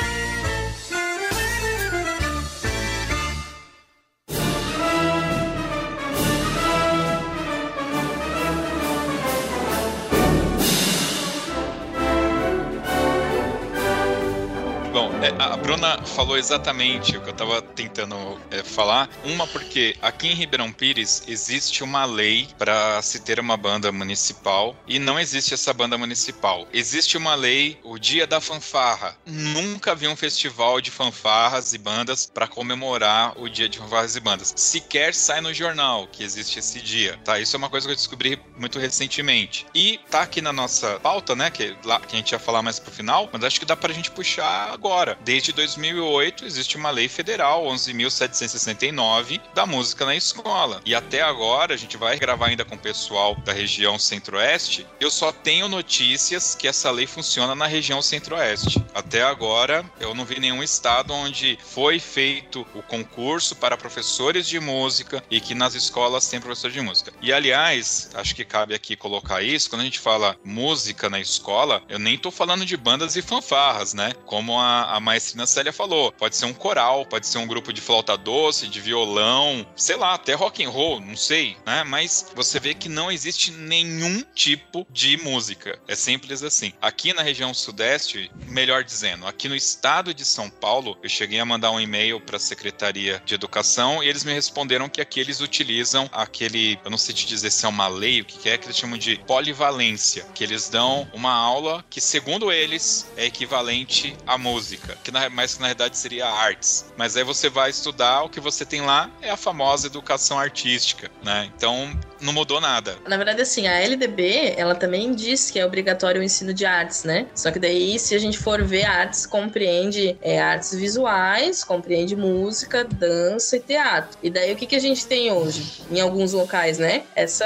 [15.85, 19.11] A Bruna falou exatamente o que eu estava tentando é, falar.
[19.25, 24.77] Uma, porque aqui em Ribeirão Pires existe uma lei para se ter uma banda municipal
[24.87, 26.69] e não existe essa banda municipal.
[26.73, 29.17] Existe uma lei, o Dia da Fanfarra.
[29.27, 34.21] Nunca vi um festival de fanfarras e bandas para comemorar o Dia de Fanfarras e
[34.21, 34.53] Bandas.
[34.57, 37.41] Sequer sai no jornal que existe esse dia, tá?
[37.41, 39.67] Isso é uma coisa que eu descobri muito recentemente.
[39.75, 42.79] E tá aqui na nossa pauta, né, que, lá, que a gente ia falar mais
[42.79, 47.09] pro final, mas acho que dá pra gente puxar agora desde 2008 existe uma lei
[47.09, 50.83] federal, 11.769, da música na escola.
[50.85, 55.11] E até agora, a gente vai gravar ainda com o pessoal da região centro-oeste, eu
[55.11, 58.85] só tenho notícias que essa lei funciona na região centro-oeste.
[58.95, 64.61] Até agora, eu não vi nenhum estado onde foi feito o concurso para professores de
[64.61, 67.13] música e que nas escolas tem professor de música.
[67.23, 71.83] E aliás, acho que cabe aqui colocar isso, quando a gente fala música na escola,
[71.89, 74.13] eu nem tô falando de bandas e fanfarras, né?
[74.27, 76.11] Como a, a maestrina Célia falou.
[76.11, 80.15] Pode ser um coral, pode ser um grupo de flauta doce, de violão, sei lá,
[80.15, 81.85] até rock and roll, não sei, né?
[81.85, 85.79] Mas você vê que não existe nenhum tipo de música.
[85.87, 86.73] É simples assim.
[86.83, 91.45] Aqui na região sudeste, melhor dizendo, aqui no estado de São Paulo, eu cheguei a
[91.45, 95.41] mandar um e-mail para a Secretaria de Educação e eles me responderam que aqui eles
[95.41, 98.67] utilizam aquele, eu não sei te dizer se é uma lei, o que é que
[98.67, 104.37] eles chamam de polivalência, que eles dão uma aula que segundo eles é equivalente à
[104.37, 106.93] música, que na, mas na realidade seria artes.
[106.97, 111.11] Mas aí você vai estudar, o que você tem lá é a famosa educação artística,
[111.23, 111.51] né?
[111.57, 112.97] Então, não mudou nada.
[113.07, 117.05] Na verdade, assim, a LDB, ela também diz que é obrigatório o ensino de artes,
[117.05, 117.27] né?
[117.35, 122.85] Só que daí, se a gente for ver, artes compreende é, artes visuais, compreende música,
[122.85, 124.19] dança e teatro.
[124.23, 125.83] E daí, o que, que a gente tem hoje?
[125.91, 127.03] Em alguns locais, né?
[127.15, 127.45] Essa,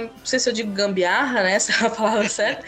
[0.00, 1.54] não sei se eu digo gambiarra, né?
[1.62, 2.64] Essa é a palavra certa.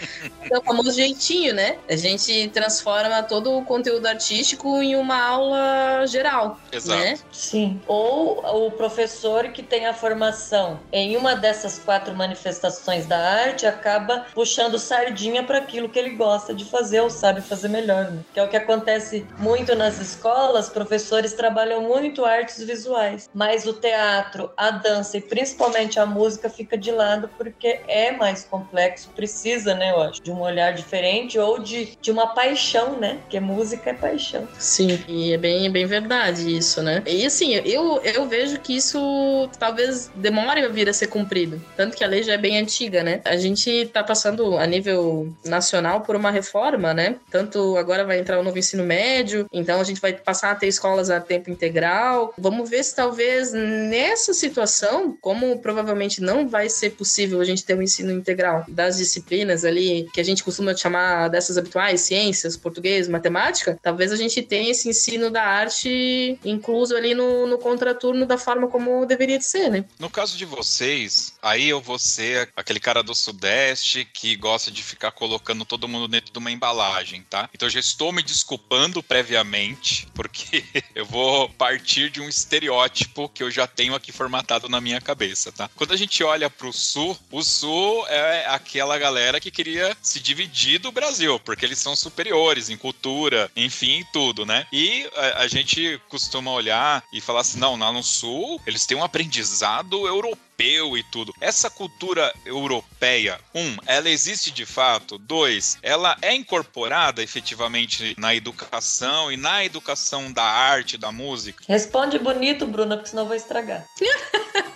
[0.50, 1.78] É o famoso jeitinho, né?
[1.88, 6.58] A gente transforma todo o conteúdo artístico em uma aula geral.
[6.72, 7.00] Exato.
[7.00, 7.18] Né?
[7.30, 7.80] Sim.
[7.86, 14.26] Ou o professor que tem a formação em uma dessas quatro manifestações da arte acaba
[14.34, 18.20] puxando sardinha para aquilo que ele gosta de fazer ou sabe fazer melhor, né?
[18.32, 23.72] Que é o que acontece muito nas escolas, professores trabalham muito artes visuais, mas o
[23.72, 29.74] teatro, a dança e principalmente a música fica de lado porque é mais complexo, precisa,
[29.74, 33.18] né, eu acho, de um olhar diferente ou de, de uma paixão, né?
[33.22, 34.46] Porque música é paixão.
[34.58, 37.02] Sim, e é bem, bem verdade isso, né?
[37.06, 41.62] E assim, eu, eu vejo que isso talvez demore a vir a ser cumprido.
[41.76, 43.20] Tanto que a lei já é bem antiga, né?
[43.24, 47.16] A gente tá passando a nível nacional por uma reforma, né?
[47.30, 50.68] Tanto agora vai entrar o novo ensino médio, então a gente vai passar a ter
[50.68, 52.32] escolas a tempo integral.
[52.38, 57.74] Vamos ver se talvez nessa situação, como provavelmente não vai ser possível a gente ter
[57.74, 63.08] um ensino integral das disciplinas ali que a gente costuma chamar dessas habituais, ciências, português,
[63.08, 68.38] matemática, talvez a gente tenha esse ensino da arte incluso ali no, no contraturno da
[68.38, 69.84] forma como deveria de ser, né?
[69.98, 74.82] No caso de vocês, aí eu vou ser aquele cara do Sudeste que gosta de
[74.82, 77.48] ficar colocando todo mundo dentro de uma embalagem, tá?
[77.52, 83.42] Então eu já estou me desculpando previamente, porque eu vou partir de um estereótipo que
[83.42, 85.70] eu já tenho aqui formatado na minha cabeça, tá?
[85.74, 90.78] Quando a gente olha pro Sul, o Sul é aquela galera que queria se dividir
[90.78, 94.66] do Brasil, porque eles são superiores em cultura, enfim, tudo, né?
[94.72, 98.96] E a, a gente costuma olhar e falar assim, não, lá no Sul eles têm
[98.96, 101.34] um aprendizado europeu e tudo.
[101.40, 105.18] Essa cultura europeia, um, ela existe de fato.
[105.18, 111.64] Dois, ela é incorporada efetivamente na educação e na educação da arte, da música.
[111.68, 113.84] Responde bonito, Bruna, porque senão eu vou estragar.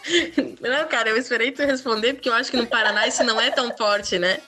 [0.60, 3.50] Não, cara, eu esperei tu responder, porque eu acho que no Paraná isso não é
[3.50, 4.38] tão forte, né?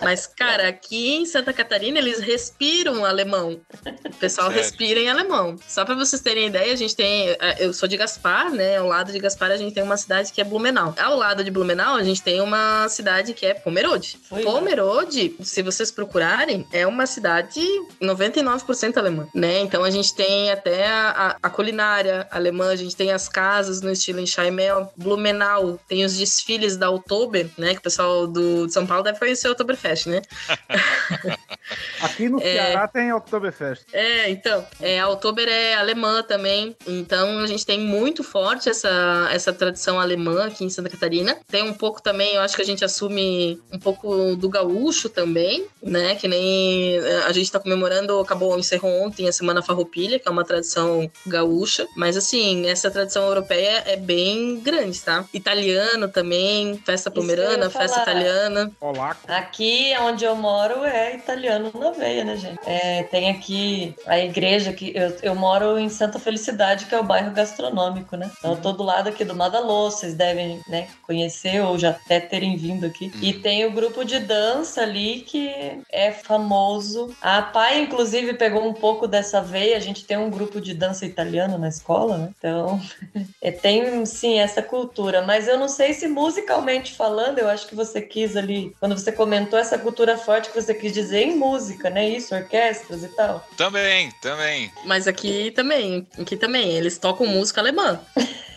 [0.00, 3.60] Mas, cara, aqui em Santa Catarina eles respiram alemão.
[4.04, 4.62] O pessoal Sério?
[4.62, 5.56] respira em alemão.
[5.68, 7.28] Só para vocês terem ideia, a gente tem.
[7.38, 8.78] É, eu sou de Gaspar, né?
[8.78, 10.89] Ao lado de Gaspar a gente tem uma cidade que é Blumenau.
[10.98, 14.18] Ao lado de Blumenau, a gente tem uma cidade que é Pomerode.
[14.28, 15.44] Foi, Pomerode, né?
[15.44, 17.60] se vocês procurarem, é uma cidade
[18.00, 19.60] 99% alemã, né?
[19.60, 23.90] Então a gente tem até a, a, culinária alemã, a gente tem as casas no
[23.90, 24.92] estilo Enxaimel.
[24.96, 27.72] Blumenau tem os desfiles da Oktober, né?
[27.72, 30.22] Que o pessoal do, de São Paulo deve conhecer o Oktoberfest, né?
[32.00, 33.84] Aqui no é, Ceará tem Oktoberfest.
[33.92, 34.66] É, então.
[34.80, 36.76] É, a Oktober é alemã também.
[36.86, 41.36] Então a gente tem muito forte essa, essa tradição alemã aqui em Santa Catarina.
[41.48, 45.66] Tem um pouco também, eu acho que a gente assume um pouco do gaúcho também,
[45.82, 46.14] né?
[46.14, 50.30] Que nem eh, a gente tá comemorando, acabou, encerrou ontem a Semana Farroupilha, que é
[50.30, 51.86] uma tradição gaúcha.
[51.96, 55.24] Mas assim, essa tradição europeia é bem grande, tá?
[55.32, 58.70] Italiano também, festa pomerana, festa italiana.
[58.78, 59.20] Polaco.
[59.28, 62.58] Aqui onde eu moro é italiano na veia, né, gente?
[62.66, 67.04] É, tem aqui a igreja que eu, eu moro em Santa Felicidade, que é o
[67.04, 68.30] bairro gastronômico, né?
[68.38, 72.20] Então eu tô do lado aqui do Madalô, vocês devem né, conhecer ou já até
[72.20, 73.12] terem vindo aqui.
[73.20, 73.42] E uhum.
[73.42, 77.14] tem o grupo de dança ali que é famoso.
[77.20, 79.76] A pai, inclusive, pegou um pouco dessa veia.
[79.76, 82.30] A gente tem um grupo de dança italiano na escola, né?
[82.38, 82.80] Então,
[83.40, 85.22] é, tem sim essa cultura.
[85.22, 89.12] Mas eu não sei se musicalmente falando, eu acho que você quis ali, quando você
[89.12, 91.49] comentou essa cultura forte, que você quis dizer em música,
[91.90, 92.08] né?
[92.08, 93.46] Isso, orquestras e tal.
[93.56, 94.72] Também, também.
[94.84, 98.00] Mas aqui também, aqui também, eles tocam música alemã.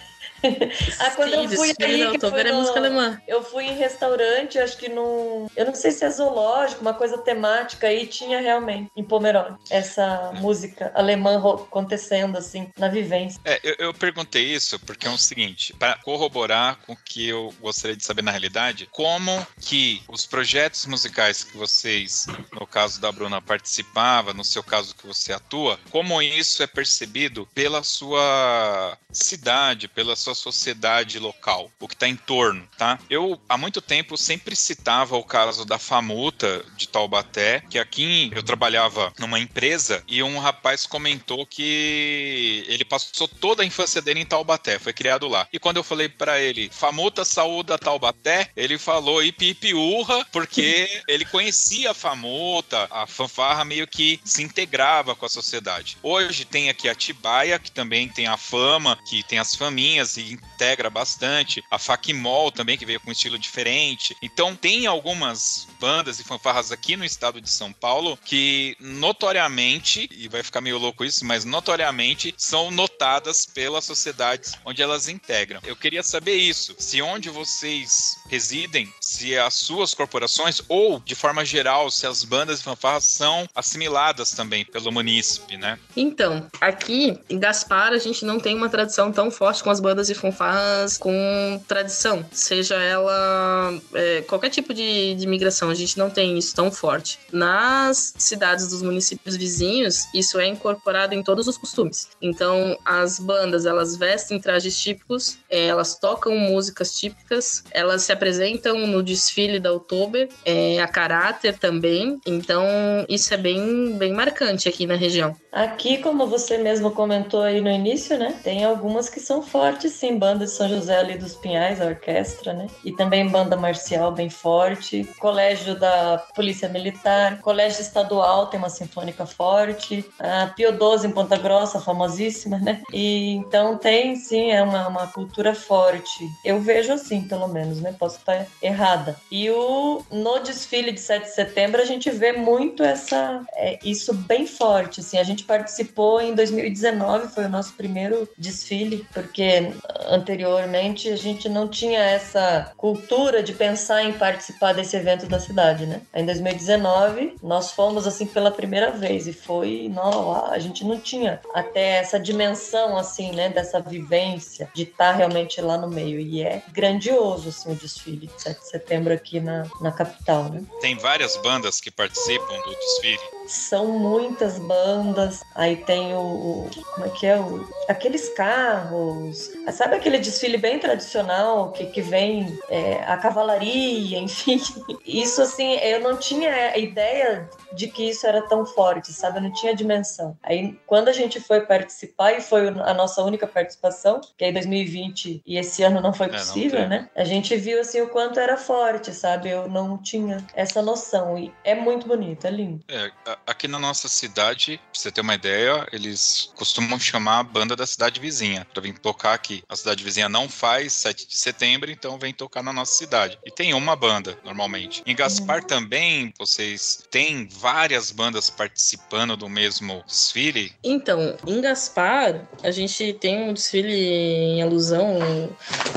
[0.99, 2.55] ah, quando eu fui aí, que foi no...
[2.55, 3.21] música alemã.
[3.27, 5.47] Eu fui em restaurante, acho que num.
[5.55, 10.31] Eu não sei se é zoológico, uma coisa temática aí, tinha realmente em Pomerode essa
[10.35, 13.39] música alemã acontecendo, assim, na vivência.
[13.45, 17.53] É, eu, eu perguntei isso porque é o seguinte, para corroborar com o que eu
[17.61, 23.11] gostaria de saber na realidade, como que os projetos musicais que vocês, no caso da
[23.11, 29.87] Bruna, participava, no seu caso que você atua, como isso é percebido pela sua cidade,
[29.87, 32.99] pela sua sociedade local, o que está em torno, tá?
[33.09, 38.43] Eu, há muito tempo, sempre citava o caso da Famuta de Taubaté, que aqui eu
[38.43, 44.25] trabalhava numa empresa e um rapaz comentou que ele passou toda a infância dele em
[44.25, 45.47] Taubaté, foi criado lá.
[45.51, 51.25] E quando eu falei para ele, Famuta saúda Taubaté, ele falou ipi urra, porque ele
[51.25, 55.97] conhecia a Famuta, a fanfarra meio que se integrava com a sociedade.
[56.01, 60.22] Hoje tem aqui a Tibaia, que também tem a fama, que tem as faminhas e
[60.31, 61.63] integra bastante.
[61.69, 64.15] A Fakimol também, que veio com um estilo diferente.
[64.21, 70.27] Então, tem algumas bandas e fanfarras aqui no estado de São Paulo que notoriamente, e
[70.27, 75.59] vai ficar meio louco isso, mas notoriamente são notadas pelas sociedades onde elas integram.
[75.65, 81.43] Eu queria saber isso, se onde vocês residem, se as suas corporações ou, de forma
[81.43, 85.79] geral, se as bandas e fanfarras são assimiladas também pelo munícipe, né?
[85.95, 90.02] Então, aqui em Gaspar a gente não tem uma tradição tão forte com as bandas
[90.09, 95.69] e fanfarras com tradição, seja ela é, qualquer tipo de, de migração.
[95.69, 97.19] a gente não tem isso tão forte.
[97.31, 102.09] Nas cidades dos municípios vizinhos, isso é incorporado em todos os costumes.
[102.21, 108.87] Então, as bandas, elas vestem trajes típicos, é, elas tocam músicas típicas, elas se apresentam
[108.87, 112.19] no desfile da Oktober, é, a caráter também.
[112.25, 112.65] Então,
[113.07, 115.35] isso é bem, bem marcante aqui na região.
[115.51, 118.39] Aqui, como você mesmo comentou aí no início, né?
[118.43, 120.17] Tem algumas que são fortes, sim.
[120.17, 122.67] Banda de São José ali dos Pinhais, a orquestra, né?
[122.83, 125.03] E também banda marcial bem forte.
[125.19, 127.39] Colégio da Polícia Militar.
[127.41, 130.05] Colégio Estadual tem uma sinfônica forte.
[130.19, 132.81] A Pio 12 em Ponta Grossa, famosíssima, né?
[132.91, 136.27] E então tem, sim, é uma, uma cultura forte.
[136.43, 137.95] Eu vejo assim, pelo menos, né?
[137.97, 139.15] Posso estar errada.
[139.31, 144.13] E o, no desfile de 7 de setembro, a gente vê muito essa, é, isso
[144.13, 145.17] bem forte, assim.
[145.17, 149.73] A gente participou em 2019, foi o nosso primeiro desfile, porque
[150.07, 155.85] anteriormente a gente não tinha essa cultura de pensar em participar desse evento da cidade,
[155.85, 156.01] né?
[156.13, 161.41] Em 2019, nós fomos assim pela primeira vez e foi, não, a gente não tinha
[161.53, 166.61] até essa dimensão assim, né, dessa vivência de estar realmente lá no meio e é
[166.71, 170.63] grandioso assim o desfile de 7 de setembro aqui na, na capital, né?
[170.79, 173.19] Tem várias bandas que participam do desfile.
[173.47, 175.41] São muitas bandas.
[175.55, 180.79] Aí tem o, o como é que é o aqueles carros, sabe aquele desfile bem
[180.79, 184.61] tradicional que, que vem é, a cavalaria, enfim.
[185.05, 189.39] Isso assim, eu não tinha ideia de que isso era tão forte, sabe?
[189.39, 190.37] Eu não tinha dimensão.
[190.43, 195.41] Aí, quando a gente foi participar, e foi a nossa única participação, que aí 2020
[195.45, 197.09] e esse ano não foi possível, é, não né?
[197.15, 199.49] A gente viu, assim, o quanto era forte, sabe?
[199.49, 201.37] Eu não tinha essa noção.
[201.37, 202.83] E é muito bonito, é lindo.
[202.87, 203.11] É,
[203.45, 207.85] aqui na nossa cidade, pra você ter uma ideia, eles costumam chamar a banda da
[207.85, 209.62] cidade vizinha pra vir tocar aqui.
[209.67, 213.37] A cidade vizinha não faz 7 de setembro, então vem tocar na nossa cidade.
[213.45, 215.01] E tem uma banda, normalmente.
[215.05, 215.67] Em Gaspar uhum.
[215.67, 220.73] também, vocês têm várias bandas participando do mesmo desfile?
[220.83, 225.19] Então, em Gaspar, a gente tem um desfile em alusão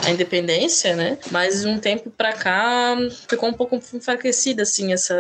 [0.04, 1.18] à independência, né?
[1.30, 2.96] Mas de um tempo pra cá
[3.28, 5.14] ficou um pouco enfraquecida, assim, essa,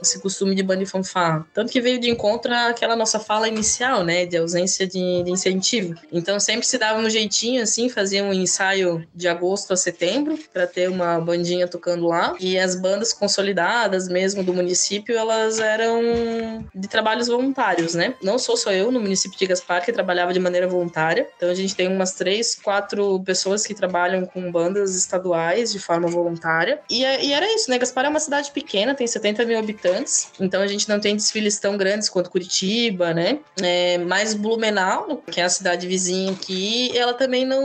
[0.00, 1.46] esse costume de banda e fanfarra.
[1.54, 4.26] Tanto que veio de encontro àquela nossa fala inicial, né?
[4.26, 5.94] De ausência de, de incentivo.
[6.12, 10.66] Então sempre se dava um jeitinho, assim, fazia um ensaio de agosto a setembro para
[10.66, 12.34] ter uma bandinha tocando lá.
[12.40, 18.14] E as bandas consolidadas mesmo do município, elas eram de trabalhos voluntários, né?
[18.22, 21.28] Não sou só eu no município de Gaspar que trabalhava de maneira voluntária.
[21.36, 26.08] Então a gente tem umas três, quatro pessoas que trabalham com bandas estaduais de forma
[26.08, 26.80] voluntária.
[26.90, 27.78] E, é, e era isso, né?
[27.78, 30.30] Gaspar é uma cidade pequena, tem 70 mil habitantes.
[30.40, 33.38] Então a gente não tem desfiles tão grandes quanto Curitiba, né?
[33.62, 37.59] É, mais Blumenau, que é a cidade vizinha aqui, ela também não,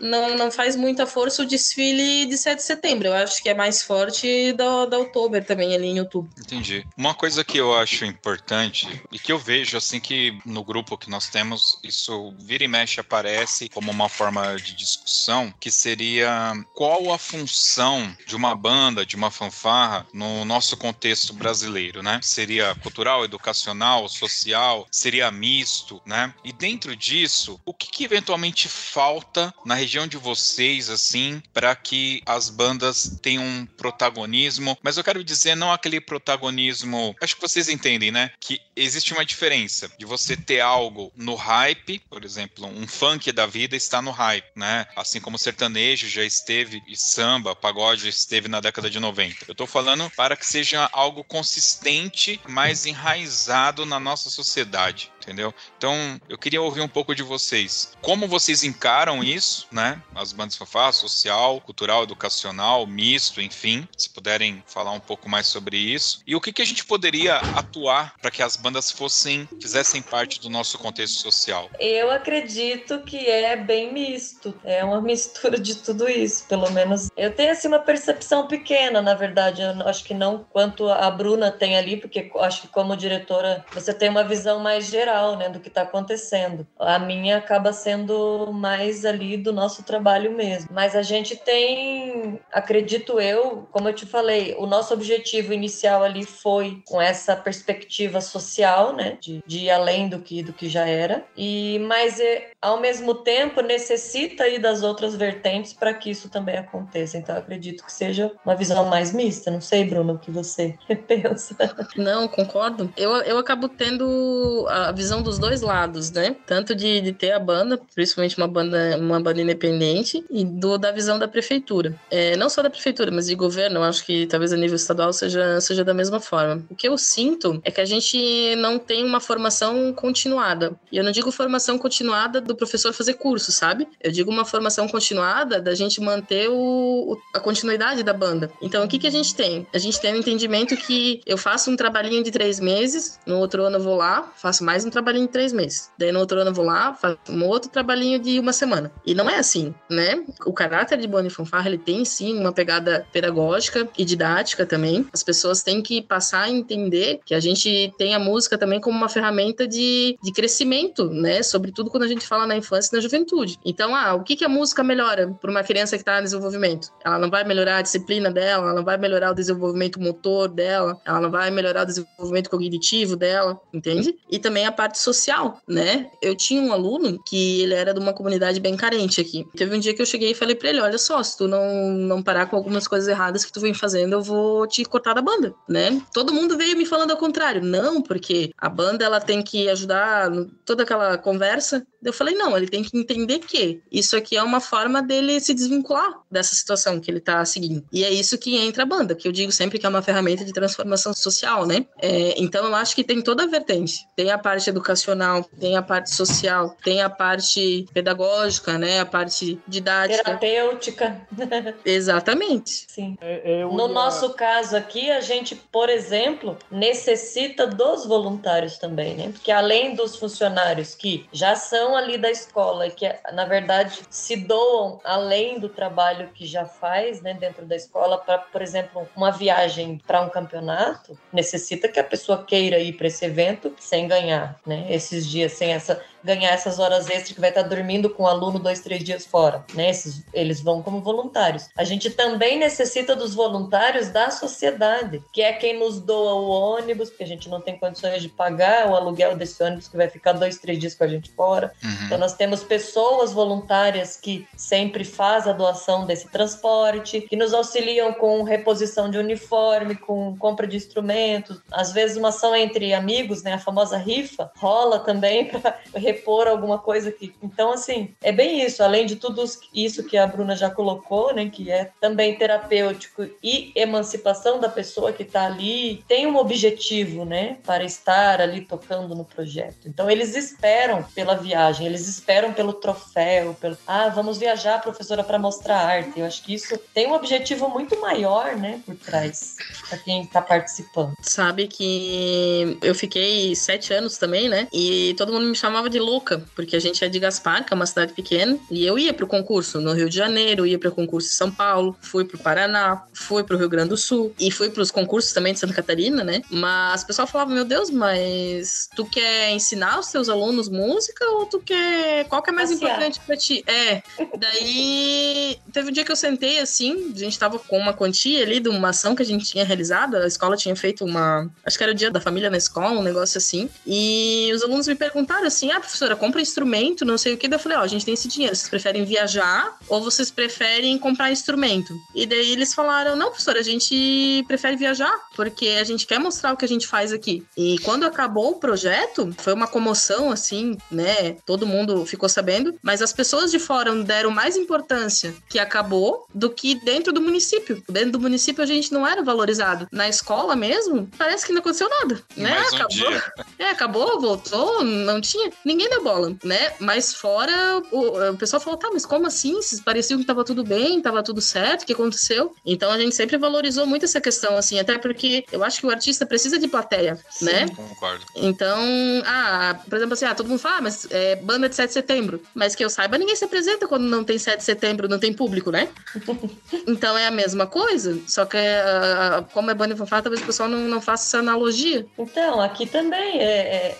[0.00, 3.08] não, não faz muita força o desfile de 7 de setembro.
[3.08, 6.30] Eu acho que é mais forte da, da Oktober também, ali em outubro.
[6.38, 6.86] Entendi.
[6.96, 10.98] Uma coisa coisa que eu acho importante e que eu vejo assim que no grupo
[10.98, 16.52] que nós temos, isso vira e mexe aparece como uma forma de discussão, que seria
[16.74, 22.20] qual a função de uma banda, de uma fanfarra no nosso contexto brasileiro, né?
[22.22, 26.34] Seria cultural, educacional, social, seria misto, né?
[26.44, 29.31] E dentro disso, o que, que eventualmente falta
[29.64, 34.76] na região de vocês assim para que as bandas tenham um protagonismo?
[34.82, 38.30] Mas eu quero dizer não aquele protagonismo acho que vocês entendem, né?
[38.40, 43.46] Que existe uma diferença de você ter algo no hype, por exemplo, um funk da
[43.46, 44.86] vida está no hype, né?
[44.96, 49.46] Assim como sertanejo já esteve e samba, pagode esteve na década de 90.
[49.48, 55.54] Eu tô falando para que seja algo consistente, mais enraizado na nossa sociedade entendeu?
[55.78, 57.96] Então, eu queria ouvir um pouco de vocês.
[58.02, 60.02] Como vocês encaram isso, né?
[60.14, 63.88] As bandas fanfarras, social, cultural, educacional, misto, enfim.
[63.96, 66.20] Se puderem falar um pouco mais sobre isso.
[66.26, 70.40] E o que, que a gente poderia atuar para que as bandas fossem, fizessem parte
[70.40, 71.68] do nosso contexto social?
[71.78, 74.54] Eu acredito que é bem misto.
[74.64, 77.08] É uma mistura de tudo isso, pelo menos.
[77.16, 79.62] Eu tenho, assim, uma percepção pequena, na verdade.
[79.62, 83.92] Eu acho que não quanto a Bruna tem ali, porque acho que como diretora você
[83.92, 86.66] tem uma visão mais geral, né, do que está acontecendo.
[86.78, 90.68] A minha acaba sendo mais ali do nosso trabalho mesmo.
[90.72, 96.24] Mas a gente tem, acredito eu, como eu te falei, o nosso objetivo inicial ali
[96.24, 99.16] foi com essa perspectiva social social, né?
[99.20, 101.24] De, de ir além do que, do que já era.
[101.36, 106.58] E mas é, ao mesmo tempo necessita aí das outras vertentes para que isso também
[106.58, 107.16] aconteça.
[107.16, 109.50] Então acredito que seja uma visão mais mista.
[109.50, 110.76] Não sei, Bruno, o que você
[111.08, 111.56] pensa.
[111.96, 112.92] Não, concordo.
[112.96, 116.36] Eu, eu acabo tendo a visão dos dois lados, né?
[116.46, 120.90] Tanto de, de ter a banda, principalmente uma banda, uma banda independente, e do da
[120.90, 121.94] visão da prefeitura.
[122.10, 125.12] É, não só da prefeitura, mas de governo, eu acho que talvez a nível estadual
[125.12, 126.64] seja, seja da mesma forma.
[126.68, 130.74] O que eu sinto é que a gente não tem uma formação continuada.
[130.90, 133.88] E eu não digo formação continuada do professor fazer curso, sabe?
[134.00, 138.50] Eu digo uma formação continuada da gente manter o, a continuidade da banda.
[138.60, 139.66] Então, o que, que a gente tem?
[139.72, 143.38] A gente tem o um entendimento que eu faço um trabalhinho de três meses, no
[143.38, 145.90] outro ano eu vou lá, faço mais um trabalhinho de três meses.
[145.98, 148.92] Daí no outro ano eu vou lá, faço um outro trabalhinho de uma semana.
[149.06, 150.24] E não é assim, né?
[150.44, 155.06] O caráter de Boni Fanfarra, ele tem sim uma pegada pedagógica e didática também.
[155.12, 158.96] As pessoas têm que passar a entender que a gente tem a música também como
[158.96, 161.42] uma ferramenta de, de crescimento, né?
[161.42, 163.58] Sobretudo quando a gente fala na infância e na juventude.
[163.64, 166.88] Então, ah, o que, que a música melhora para uma criança que está em desenvolvimento?
[167.04, 171.00] Ela não vai melhorar a disciplina dela, ela não vai melhorar o desenvolvimento motor dela,
[171.04, 174.16] ela não vai melhorar o desenvolvimento cognitivo dela, entende?
[174.30, 176.10] E também a parte social, né?
[176.20, 179.46] Eu tinha um aluno que ele era de uma comunidade bem carente aqui.
[179.56, 181.92] Teve um dia que eu cheguei e falei para ele: olha só, se tu não,
[181.92, 185.22] não parar com algumas coisas erradas que tu vem fazendo, eu vou te cortar da
[185.22, 186.00] banda, né?
[186.12, 187.62] Todo mundo veio me falando ao contrário.
[187.62, 188.21] Não, porque
[188.56, 190.30] a banda ela tem que ajudar
[190.64, 191.86] toda aquela conversa.
[192.04, 195.54] Eu falei: não, ele tem que entender que isso aqui é uma forma dele se
[195.54, 197.84] desvincular dessa situação que ele tá seguindo.
[197.92, 200.44] E é isso que entra a banda, que eu digo sempre que é uma ferramenta
[200.44, 201.86] de transformação social, né?
[202.00, 204.06] É, então eu acho que tem toda a vertente.
[204.16, 209.00] Tem a parte educacional, tem a parte social, tem a parte pedagógica, né?
[209.00, 210.24] A parte didática.
[210.24, 211.20] Terapêutica.
[211.84, 212.86] Exatamente.
[212.88, 213.16] Sim.
[213.20, 219.30] É, é no nosso caso aqui, a gente, por exemplo, necessita dos voluntários também, né?
[219.32, 225.00] Porque além dos funcionários que já são ali da escola que, na verdade, se doam
[225.04, 230.00] além do trabalho que já faz, né, dentro da escola, para, por exemplo, uma viagem
[230.06, 234.86] para um campeonato, necessita que a pessoa queira ir para esse evento sem ganhar, né?
[234.88, 238.58] Esses dias sem essa ganhar essas horas extras que vai estar dormindo com o aluno
[238.58, 239.90] dois, três dias fora, né?
[239.90, 241.68] Esses, eles vão como voluntários.
[241.76, 247.10] A gente também necessita dos voluntários da sociedade, que é quem nos doa o ônibus,
[247.10, 250.32] porque a gente não tem condições de pagar o aluguel desse ônibus que vai ficar
[250.32, 251.72] dois, três dias com a gente fora.
[251.82, 252.06] Uhum.
[252.06, 258.12] Então nós temos pessoas voluntárias que sempre faz a doação desse transporte, que nos auxiliam
[258.12, 263.54] com reposição de uniforme, com compra de instrumentos, às vezes uma ação entre amigos, né?
[263.54, 265.78] A famosa rifa rola também para
[266.12, 267.34] repor alguma coisa que.
[267.42, 268.82] Então, assim, é bem isso.
[268.82, 269.42] Além de tudo
[269.74, 271.48] isso que a Bruna já colocou, né?
[271.48, 277.58] Que é também terapêutico e emancipação da pessoa que está ali, tem um objetivo, né?
[277.64, 279.86] Para estar ali tocando no projeto.
[279.86, 283.76] Então, eles esperam pela viagem, eles esperam pelo troféu, pelo.
[283.86, 286.20] Ah, vamos viajar, professora, para mostrar arte.
[286.20, 288.80] Eu acho que isso tem um objetivo muito maior, né?
[288.84, 289.56] Por trás,
[289.88, 291.14] para quem está participando.
[291.22, 294.68] Sabe que eu fiquei sete anos também, né?
[294.72, 297.76] E todo mundo me chamava de louca, porque a gente é de Gaspar, que é
[297.76, 300.88] uma cidade pequena, e eu ia para o concurso no Rio de Janeiro, ia para
[300.88, 303.96] o concurso em São Paulo, fui para o Paraná, fui para o Rio Grande do
[303.96, 306.42] Sul e fui para os concursos também de Santa Catarina, né?
[306.50, 311.46] Mas o pessoal falava: Meu Deus, mas tu quer ensinar os teus alunos música ou
[311.46, 312.26] tu quer.
[312.28, 312.90] Qual que é mais Passear.
[312.90, 313.64] importante para ti?
[313.66, 314.02] É.
[314.38, 318.60] Daí teve um dia que eu sentei assim, a gente tava com uma quantia ali
[318.60, 321.50] de uma ação que a gente tinha realizado, a escola tinha feito uma.
[321.64, 323.68] Acho que era o dia da família na escola, um negócio assim.
[323.86, 327.46] E os alunos me perguntaram assim: ah, professora, compra instrumento, não sei o que.
[327.46, 330.30] Daí eu falei, ó, oh, a gente tem esse dinheiro, vocês preferem viajar ou vocês
[330.30, 331.94] preferem comprar instrumento?
[332.14, 336.52] E daí eles falaram, não, professora, a gente prefere viajar, porque a gente quer mostrar
[336.52, 337.44] o que a gente faz aqui.
[337.56, 341.36] E quando acabou o projeto, foi uma comoção, assim, né?
[341.44, 346.48] Todo mundo ficou sabendo, mas as pessoas de fora deram mais importância que acabou do
[346.48, 347.82] que dentro do município.
[347.88, 349.86] Dentro do município a gente não era valorizado.
[349.92, 352.58] Na escola mesmo, parece que não aconteceu nada, né?
[352.60, 352.88] Um acabou.
[352.88, 353.32] Dia.
[353.58, 355.52] É, acabou, voltou, não tinha.
[355.64, 356.72] Ninguém deu bola, né?
[356.78, 359.58] Mas fora, o, o pessoal falou, tá, mas como assim?
[359.84, 362.54] Pareciam que tava tudo bem, tava tudo certo, o que aconteceu?
[362.64, 365.90] Então a gente sempre valorizou muito essa questão, assim, até porque eu acho que o
[365.90, 367.66] artista precisa de plateia, Sim, né?
[367.74, 368.24] Concordo.
[368.36, 368.78] Então,
[369.26, 371.88] ah, por exemplo, assim, ah, todo mundo fala, ah, mas é, é, banda de 7
[371.88, 372.42] de setembro.
[372.54, 375.32] Mas que eu saiba, ninguém se apresenta quando não tem 7 de setembro, não tem
[375.32, 375.88] público, né?
[376.86, 380.46] então é a mesma coisa, só que uh, como é banda e fanfarra, talvez o
[380.46, 382.04] pessoal não, não faça essa analogia.
[382.18, 383.44] Então, aqui também é,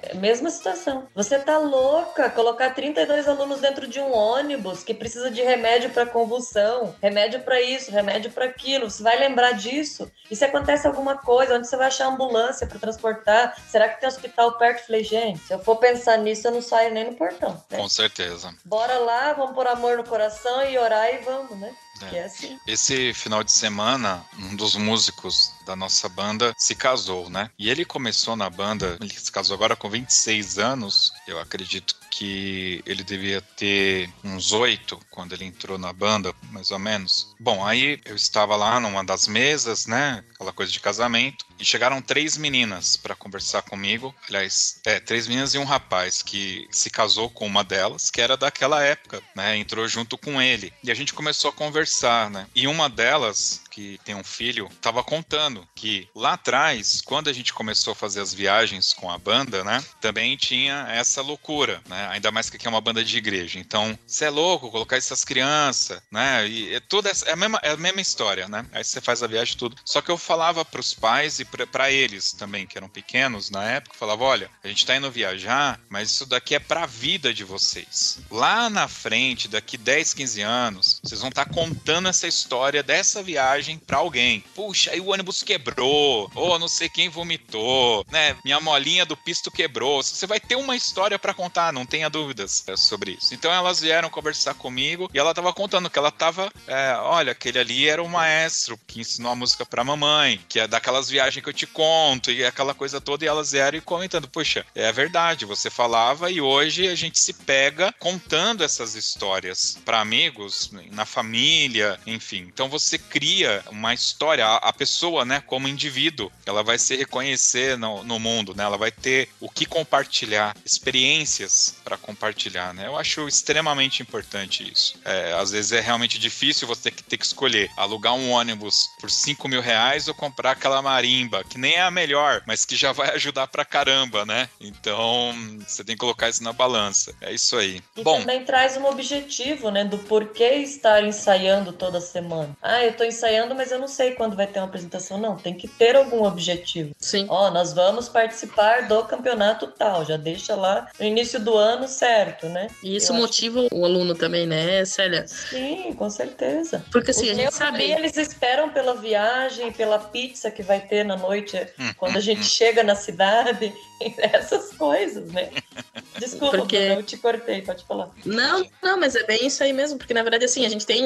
[0.05, 1.07] é a mesma situação.
[1.15, 6.07] Você tá louca colocar 32 alunos dentro de um ônibus que precisa de remédio para
[6.07, 8.91] convulsão, remédio para isso, remédio para aquilo.
[8.91, 10.11] Você vai lembrar disso?
[10.31, 13.57] E se acontece alguma coisa, onde você vai achar ambulância para transportar?
[13.69, 14.87] Será que tem hospital perto?
[14.87, 17.53] Falei, gente, se eu for pensar nisso, eu não saio nem no portão.
[17.71, 17.79] Né?
[17.79, 18.53] Com certeza.
[18.65, 21.75] Bora lá, vamos pôr amor no coração e orar e vamos, né?
[22.01, 22.17] É.
[22.17, 22.59] é assim.
[22.67, 27.51] Esse final de semana, um dos músicos da nossa banda se casou, né?
[27.59, 32.83] E ele começou na banda, ele se casou agora com 26 anos, eu acredito que
[32.85, 37.35] ele devia ter uns oito quando ele entrou na banda, mais ou menos.
[37.41, 40.23] Bom, aí eu estava lá numa das mesas, né?
[40.35, 41.47] Aquela coisa de casamento.
[41.63, 44.13] E chegaram três meninas para conversar comigo.
[44.29, 48.37] Aliás, é, três meninas e um rapaz que se casou com uma delas, que era
[48.37, 49.57] daquela época, né?
[49.57, 50.73] Entrou junto com ele.
[50.83, 52.49] E a gente começou a conversar, né?
[52.53, 57.55] E uma delas, que tem um filho, estava contando que lá atrás, quando a gente
[57.55, 59.83] começou a fazer as viagens com a banda, né?
[60.01, 62.09] Também tinha essa loucura, né?
[62.11, 63.59] Ainda mais que aqui é uma banda de igreja.
[63.59, 66.47] Então, você é louco colocar essas crianças, né?
[66.47, 68.67] E é toda essa, é a mesma, é a mesma história, né?
[68.73, 69.77] Aí você faz a viagem tudo.
[69.85, 73.65] Só que eu falava para os pais e para eles também, que eram pequenos na
[73.65, 77.33] época, falava: olha, a gente está indo viajar, mas isso daqui é para a vida
[77.33, 78.19] de vocês.
[78.31, 83.23] Lá na frente, daqui 10, 15 anos, vocês vão estar tá contando essa história dessa
[83.23, 84.45] viagem para alguém.
[84.55, 88.37] Puxa, aí o ônibus quebrou, ou não sei quem vomitou, né?
[88.45, 90.03] Minha molinha do pisto quebrou.
[90.03, 93.35] Você vai ter uma história para contar, não tenha dúvidas é, sobre isso.
[93.35, 97.59] Então elas vieram conversar comigo e ela tava contando que ela tava, é, olha, aquele
[97.59, 101.49] ali era o maestro que ensinou a música pra mamãe, que é daquelas viagens que
[101.49, 105.45] eu te conto e aquela coisa toda, e elas vieram e comentando, puxa, é verdade,
[105.45, 111.99] você falava e hoje a gente se pega contando essas histórias para amigos, na família,
[112.07, 112.49] enfim.
[112.53, 117.77] Então você cria uma história, a, a pessoa, né, como indivíduo, ela vai se reconhecer
[117.79, 118.65] no, no mundo, né?
[118.65, 122.87] Ela vai ter o que compartilhar, experiências para compartilhar, né?
[122.87, 124.99] Eu acho extremamente importante isso.
[125.05, 128.89] É, às vezes é realmente difícil você ter que, ter que escolher alugar um ônibus
[129.01, 132.77] por 5 mil reais ou comprar aquela marimba que nem é a melhor, mas que
[132.77, 134.49] já vai ajudar pra caramba, né?
[134.61, 135.35] Então,
[135.67, 137.15] você tem que colocar isso na balança.
[137.21, 137.83] É isso aí.
[137.97, 139.85] E Bom, também traz um objetivo, né?
[139.85, 142.57] Do porquê estar ensaiando toda semana.
[142.63, 145.19] Ah, eu tô ensaiando, mas eu não sei quando vai ter uma apresentação.
[145.19, 146.95] Não, tem que ter algum objetivo.
[146.99, 147.27] Sim.
[147.29, 150.05] Ó, nós vamos participar do campeonato tal.
[150.05, 152.69] Já deixa lá no início do ano certo, né?
[152.83, 153.69] E isso eu motiva acho...
[153.75, 155.27] o aluno também, né, Célia?
[155.27, 156.85] Sim, com certeza.
[156.91, 157.91] Porque assim, Os a gente sabe.
[157.91, 162.23] Eles esperam pela viagem, pela pizza que vai ter na noite, hum, quando a hum,
[162.23, 162.45] gente hum.
[162.45, 163.73] chega na cidade,
[164.19, 165.51] essas coisas, né?
[166.19, 166.77] Desculpa, porque...
[166.77, 168.11] eu te cortei, pode falar.
[168.25, 171.05] Não, não, mas é bem isso aí mesmo, porque na verdade, assim, a gente tem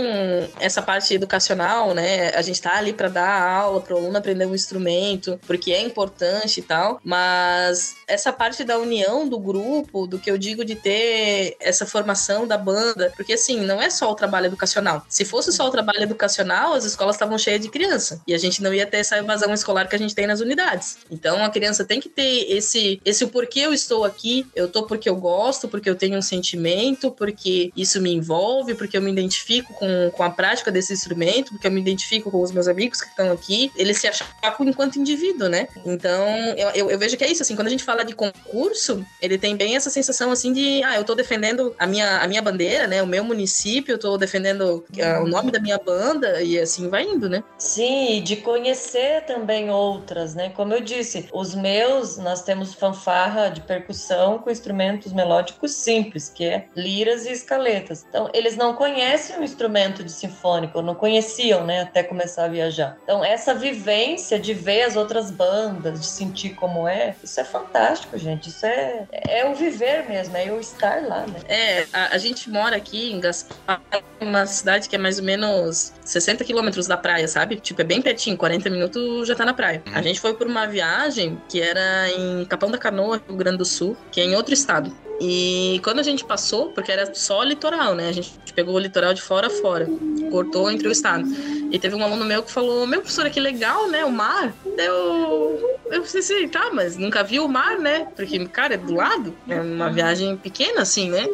[0.61, 2.26] essa parte educacional, né?
[2.35, 5.81] A gente tá ali para dar aula, para o aluno aprender um instrumento, porque é
[5.81, 10.75] importante e tal, mas essa parte da união do grupo, do que eu digo de
[10.75, 15.05] ter essa formação da banda, porque assim, não é só o trabalho educacional.
[15.09, 18.63] Se fosse só o trabalho educacional, as escolas estavam cheias de criança e a gente
[18.63, 20.99] não ia ter essa evasão escolar que a gente tem nas unidades.
[21.11, 25.09] Então a criança tem que ter esse esse porquê eu estou aqui, eu tô porque
[25.09, 29.75] eu gosto, porque eu tenho um sentimento, porque isso me envolve, porque eu me identifico
[29.75, 33.09] com, com a prática desse instrumento, porque eu me identifico com os meus amigos que
[33.09, 34.27] estão aqui, ele se achar
[34.61, 35.69] enquanto indivíduo, né?
[35.85, 39.05] Então, eu, eu, eu, vejo que é isso, assim, quando a gente fala de concurso,
[39.21, 42.43] ele tem bem essa sensação, assim, de, ah, eu tô defendendo a minha, a minha
[42.43, 43.03] bandeira, né?
[43.03, 47.05] O meu município, eu tô defendendo uh, o nome da minha banda, e assim vai
[47.05, 47.43] indo, né?
[47.59, 50.51] Sim, de conhecer também outras, né?
[50.51, 56.45] Como eu disse, os meus, nós temos fanfarra de percussão com instrumentos melódicos simples, que
[56.45, 58.05] é liras e escaletas.
[58.09, 62.97] Então, eles não conhecem o instrumento de sinfônico, não conheciam, né, até começar a viajar.
[63.03, 68.17] Então, essa vivência de ver as outras bandas, de sentir como é, isso é fantástico,
[68.19, 68.49] gente.
[68.49, 71.41] Isso é, é o viver mesmo, é o estar lá, né?
[71.49, 73.81] É, a, a gente mora aqui em Gaspar,
[74.21, 77.57] uma cidade que é mais ou menos 60 quilômetros da praia, sabe?
[77.57, 79.83] Tipo, é bem pertinho, 40 minutos já tá na praia.
[79.93, 80.03] A uhum.
[80.03, 83.97] gente foi por uma viagem que era em Capão da Canoa, Rio Grande do Sul,
[84.11, 84.93] que é em outro estado.
[85.21, 88.09] E quando a gente passou, porque era só litoral, né?
[88.09, 89.89] A gente pegou o litoral de fora a fora,
[90.31, 91.27] cortou entre o estado.
[91.71, 94.05] E teve um aluno meu que falou: Meu professor, que legal, né?
[94.05, 94.55] O mar.
[94.77, 98.09] Eu, eu pensei assim, tá, mas nunca vi o mar, né?
[98.15, 101.27] Porque, cara, é do lado, é uma viagem pequena, assim, né?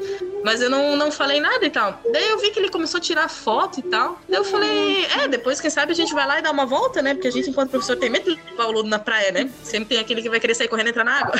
[0.44, 2.00] Mas eu não, não falei nada e tal.
[2.12, 4.20] Daí eu vi que ele começou a tirar foto e tal.
[4.28, 7.00] Daí eu falei, é, depois, quem sabe, a gente vai lá e dá uma volta,
[7.00, 7.14] né?
[7.14, 9.48] Porque a gente, enquanto professor, tem medo de levar o na praia, né?
[9.62, 11.34] Sempre tem aquele que vai querer sair correndo e entrar na água.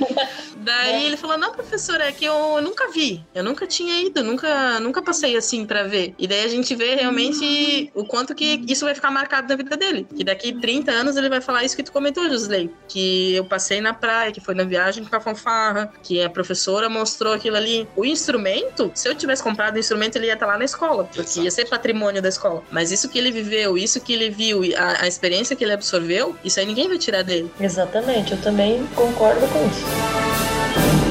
[0.56, 3.24] Daí ele falou, não, professora, é que eu nunca vi.
[3.32, 6.12] Eu nunca tinha ido, nunca, nunca passei assim pra ver.
[6.18, 9.76] E daí a gente vê realmente o quanto que isso vai ficar marcado na vida
[9.76, 10.06] dele.
[10.14, 12.70] Que daqui 30 anos ele vai falar isso que tu comentou, Josley.
[12.88, 17.32] Que eu passei na praia, que foi na viagem pra fanfarra, que a professora mostrou
[17.32, 17.88] aquilo ali.
[17.96, 21.20] O instrumento, se eu tivesse comprado o instrumento, ele ia estar lá na escola, porque
[21.20, 21.44] Exato.
[21.44, 22.64] ia ser patrimônio da escola.
[22.72, 26.36] Mas isso que ele viveu, isso que ele viu, a, a experiência que ele absorveu,
[26.44, 27.50] isso aí ninguém vai tirar dele.
[27.60, 31.07] Exatamente, eu também concordo com isso.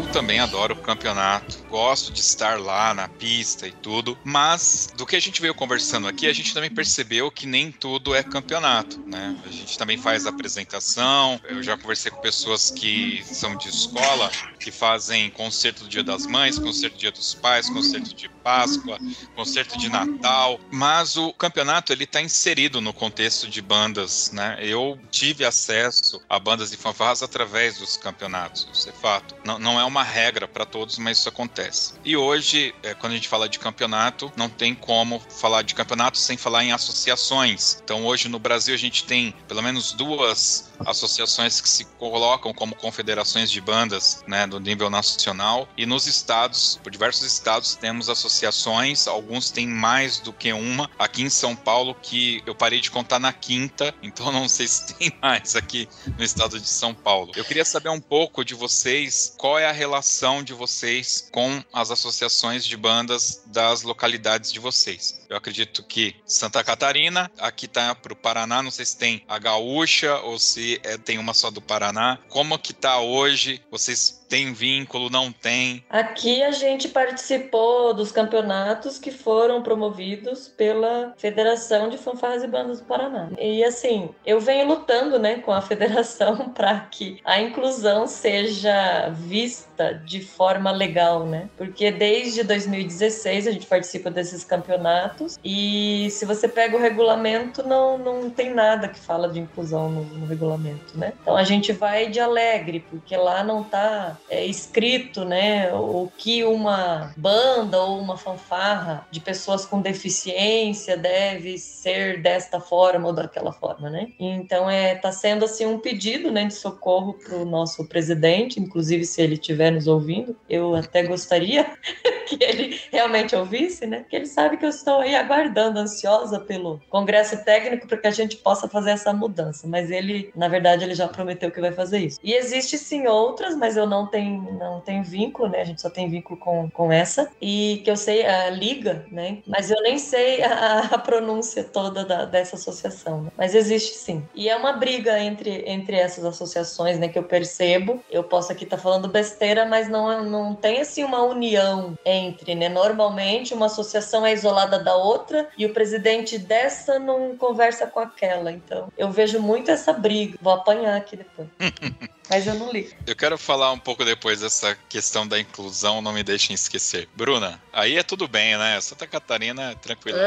[0.00, 5.04] Eu também adoro o campeonato, gosto de estar lá na pista e tudo, mas do
[5.04, 8.98] que a gente veio conversando aqui, a gente também percebeu que nem tudo é campeonato,
[9.06, 9.36] né?
[9.44, 14.70] A gente também faz apresentação, eu já conversei com pessoas que são de escola, que
[14.70, 18.98] fazem concerto do Dia das Mães, concerto do Dia dos Pais, concerto de Páscoa,
[19.36, 24.56] concerto de Natal, mas o campeonato ele está inserido no contexto de bandas, né?
[24.60, 29.36] Eu tive acesso a bandas de fanfarras através dos campeonatos, isso é fato.
[29.44, 31.94] Não, não é uma regra para todos, mas isso acontece.
[32.04, 36.16] E hoje, é, quando a gente fala de campeonato, não tem como falar de campeonato
[36.16, 37.80] sem falar em associações.
[37.82, 42.74] Então, hoje no Brasil, a gente tem pelo menos duas associações que se colocam como
[42.74, 45.68] confederações de bandas, né, do nível nacional.
[45.76, 49.06] E nos estados, por diversos estados, temos associações.
[49.06, 50.90] Alguns têm mais do que uma.
[50.98, 54.94] Aqui em São Paulo, que eu parei de contar na quinta, então não sei se
[54.94, 57.32] tem mais aqui no estado de São Paulo.
[57.36, 61.90] Eu queria saber um pouco de vocês, qual é a relação de vocês com as
[61.90, 65.20] associações de bandas das localidades de vocês.
[65.28, 69.38] Eu acredito que Santa Catarina, aqui tá para o Paraná, não sei se tem a
[69.38, 72.18] Gaúcha ou se é, tem uma só do Paraná.
[72.28, 73.62] Como que tá hoje?
[73.70, 75.84] Vocês tem vínculo, não tem?
[75.90, 82.78] Aqui a gente participou dos campeonatos que foram promovidos pela Federação de Fanfarras e Bandas
[82.78, 83.28] do Paraná.
[83.36, 89.94] E assim, eu venho lutando, né, com a federação para que a inclusão seja vista
[90.06, 91.48] de forma legal, né?
[91.56, 97.98] Porque desde 2016 a gente participa desses campeonatos e se você pega o regulamento, não,
[97.98, 100.59] não tem nada que fala de inclusão no, no regulamento,
[100.94, 101.12] né?
[101.20, 106.44] Então a gente vai de alegre, porque lá não tá é, escrito, né, o que
[106.44, 113.52] uma banda ou uma fanfarra de pessoas com deficiência deve ser desta forma ou daquela
[113.52, 114.08] forma, né?
[114.18, 119.04] Então é tá sendo assim um pedido, né, de socorro para o nosso presidente, inclusive
[119.04, 121.64] se ele estiver nos ouvindo, eu até gostaria
[122.26, 124.00] que ele realmente ouvisse, né?
[124.00, 128.12] Porque ele sabe que eu estou aí aguardando, ansiosa pelo Congresso Técnico para que a
[128.12, 129.66] gente possa fazer essa mudança.
[129.66, 132.18] Mas ele, na verdade, ele já prometeu que vai fazer isso.
[132.22, 135.60] E existe sim outras, mas eu não tenho, não tenho vínculo, né?
[135.62, 137.30] A gente só tem vínculo com, com essa.
[137.40, 139.38] E que eu sei a Liga, né?
[139.46, 143.22] Mas eu nem sei a, a pronúncia toda da, dessa associação.
[143.22, 143.30] Né?
[143.36, 144.22] Mas existe sim.
[144.34, 147.08] E é uma briga entre, entre essas associações, né?
[147.08, 148.02] Que eu percebo.
[148.10, 152.54] Eu posso aqui estar tá falando besteira, mas não, não tem assim uma união entre,
[152.54, 152.68] né?
[152.68, 158.50] Normalmente uma associação é isolada da outra e o presidente dessa não conversa com aquela.
[158.50, 160.29] Então, eu vejo muito essa briga.
[160.40, 161.48] Vou apanhar aqui depois.
[162.30, 162.94] Mas eu não li.
[163.06, 167.08] Eu quero falar um pouco depois dessa questão da inclusão, não me deixem esquecer.
[167.16, 168.80] Bruna, aí é tudo bem, né?
[168.80, 170.18] Santa Catarina é tranquila.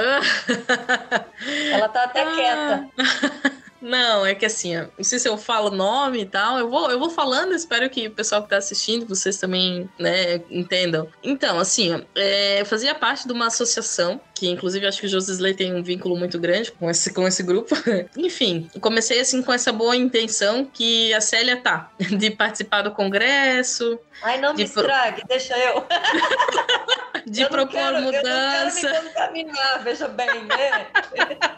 [1.71, 2.89] Ela tá até quieta.
[3.83, 6.97] Não, é que assim, não sei se eu falo nome e tal, eu vou, eu
[6.97, 11.05] vou falando, espero que o pessoal que tá assistindo, vocês também, né, entendam.
[11.21, 15.53] Então, assim, é, eu fazia parte de uma associação, que inclusive acho que o Josisley
[15.53, 17.75] tem um vínculo muito grande com esse, com esse grupo.
[18.17, 23.99] Enfim, comecei assim com essa boa intenção que a Célia tá, de participar do congresso.
[24.21, 25.27] Ai, não me estrague, pro...
[25.27, 25.85] deixa eu.
[27.25, 28.87] de eu propor quero, mudança.
[28.87, 29.45] Eu não quero me
[29.83, 30.87] veja bem, né?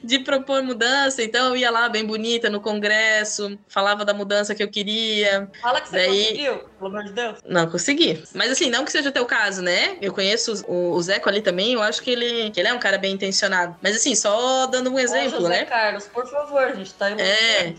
[0.04, 4.62] de propor mudança, então eu ia lá bem bonita no congresso, falava da mudança que
[4.62, 5.50] eu queria.
[5.62, 6.24] Fala que você Daí...
[6.24, 7.40] conseguiu, pelo amor de Deus.
[7.46, 8.24] Não consegui.
[8.34, 9.98] Mas assim, não que seja o teu caso, né?
[10.02, 12.80] Eu conheço o, o Zeco ali também, eu acho que ele, que ele é um
[12.80, 13.76] cara bem intencionado.
[13.82, 15.66] Mas assim, só dando um exemplo, Ô, José né?
[15.66, 17.74] Carlos, por favor, a gente tá É.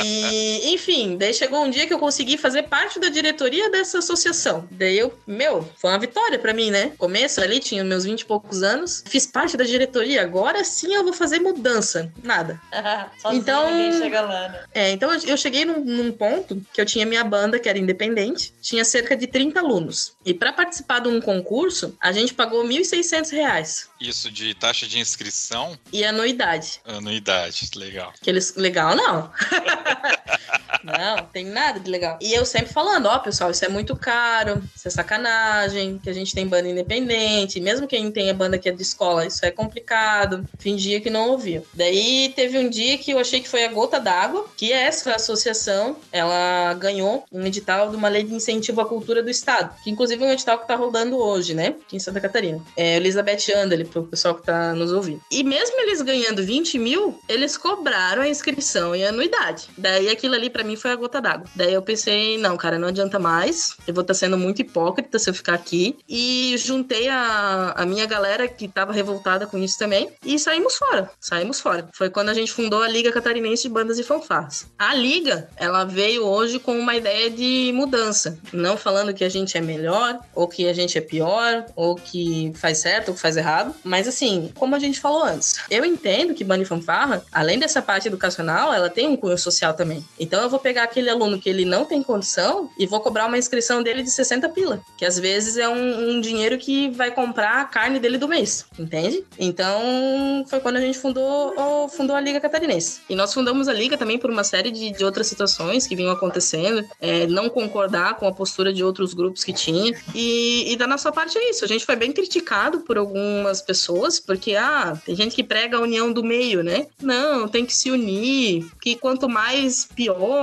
[0.00, 4.68] E, enfim, daí chegou um dia que eu consegui fazer parte da diretoria dessa associação.
[4.70, 6.92] Daí eu, meu, foi uma vitória para mim, né?
[6.96, 11.02] Começo ali, tinha meus 20 e poucos anos, fiz parte da diretoria, agora sim eu
[11.02, 12.12] vou fazer mudança.
[12.22, 12.60] Nada.
[13.20, 14.64] Sozinho, então, ninguém chega lá, né?
[14.72, 18.54] É, então eu cheguei num, num, ponto que eu tinha minha banda, que era independente,
[18.62, 20.12] tinha cerca de 30 alunos.
[20.24, 23.88] E para participar de um concurso, a gente pagou R$ 1.600.
[24.00, 25.76] Isso de taxa de inscrição?
[25.92, 26.80] E anuidade.
[26.84, 28.12] Anuidade, legal.
[28.20, 29.32] Aqueles, legal não.
[30.82, 32.18] Não, tem nada de legal.
[32.20, 36.12] E eu sempre falando, ó, pessoal, isso é muito caro, isso é sacanagem, que a
[36.12, 39.50] gente tem banda independente, mesmo quem tem a banda que é de escola, isso é
[39.50, 40.44] complicado.
[40.58, 41.62] Fingia que não ouvia.
[41.74, 45.96] Daí teve um dia que eu achei que foi a Gota d'Água, que essa associação,
[46.12, 50.22] ela ganhou um edital de uma lei de incentivo à cultura do Estado, que inclusive
[50.22, 52.60] é um edital que tá rodando hoje, né, aqui em Santa Catarina.
[52.76, 55.20] É Elizabeth Andeli, pro pessoal que tá nos ouvindo.
[55.30, 59.68] E mesmo eles ganhando 20 mil, eles cobraram a inscrição e a anuidade.
[59.76, 61.46] Daí aquilo ali para mim foi a gota d'água.
[61.54, 63.76] Daí eu pensei, não, cara, não adianta mais.
[63.86, 65.96] Eu vou estar tá sendo muito hipócrita se eu ficar aqui.
[66.08, 71.12] E juntei a, a minha galera que tava revoltada com isso também e saímos fora.
[71.20, 71.88] Saímos fora.
[71.92, 74.66] Foi quando a gente fundou a Liga Catarinense de Bandas e Fanfarras.
[74.76, 79.56] A liga, ela veio hoje com uma ideia de mudança, não falando que a gente
[79.56, 83.36] é melhor ou que a gente é pior ou que faz certo ou que faz
[83.36, 87.60] errado, mas assim, como a gente falou antes, eu entendo que banda e fanfarra, além
[87.60, 90.04] dessa parte educacional, ela tem um cunho social também.
[90.18, 93.36] Então eu vou pegar aquele aluno que ele não tem condição e vou cobrar uma
[93.36, 97.60] inscrição dele de 60 pila, que às vezes é um, um dinheiro que vai comprar
[97.60, 99.24] a carne dele do mês, entende?
[99.38, 103.00] Então foi quando a gente fundou, fundou a Liga Catarinense.
[103.10, 106.12] E nós fundamos a Liga também por uma série de, de outras situações que vinham
[106.12, 109.94] acontecendo, é, não concordar com a postura de outros grupos que tinha.
[110.14, 111.64] E, e da nossa parte é isso.
[111.64, 115.80] A gente foi bem criticado por algumas pessoas, porque ah, tem gente que prega a
[115.80, 116.86] união do meio, né?
[117.02, 120.37] Não, tem que se unir, que quanto mais pior,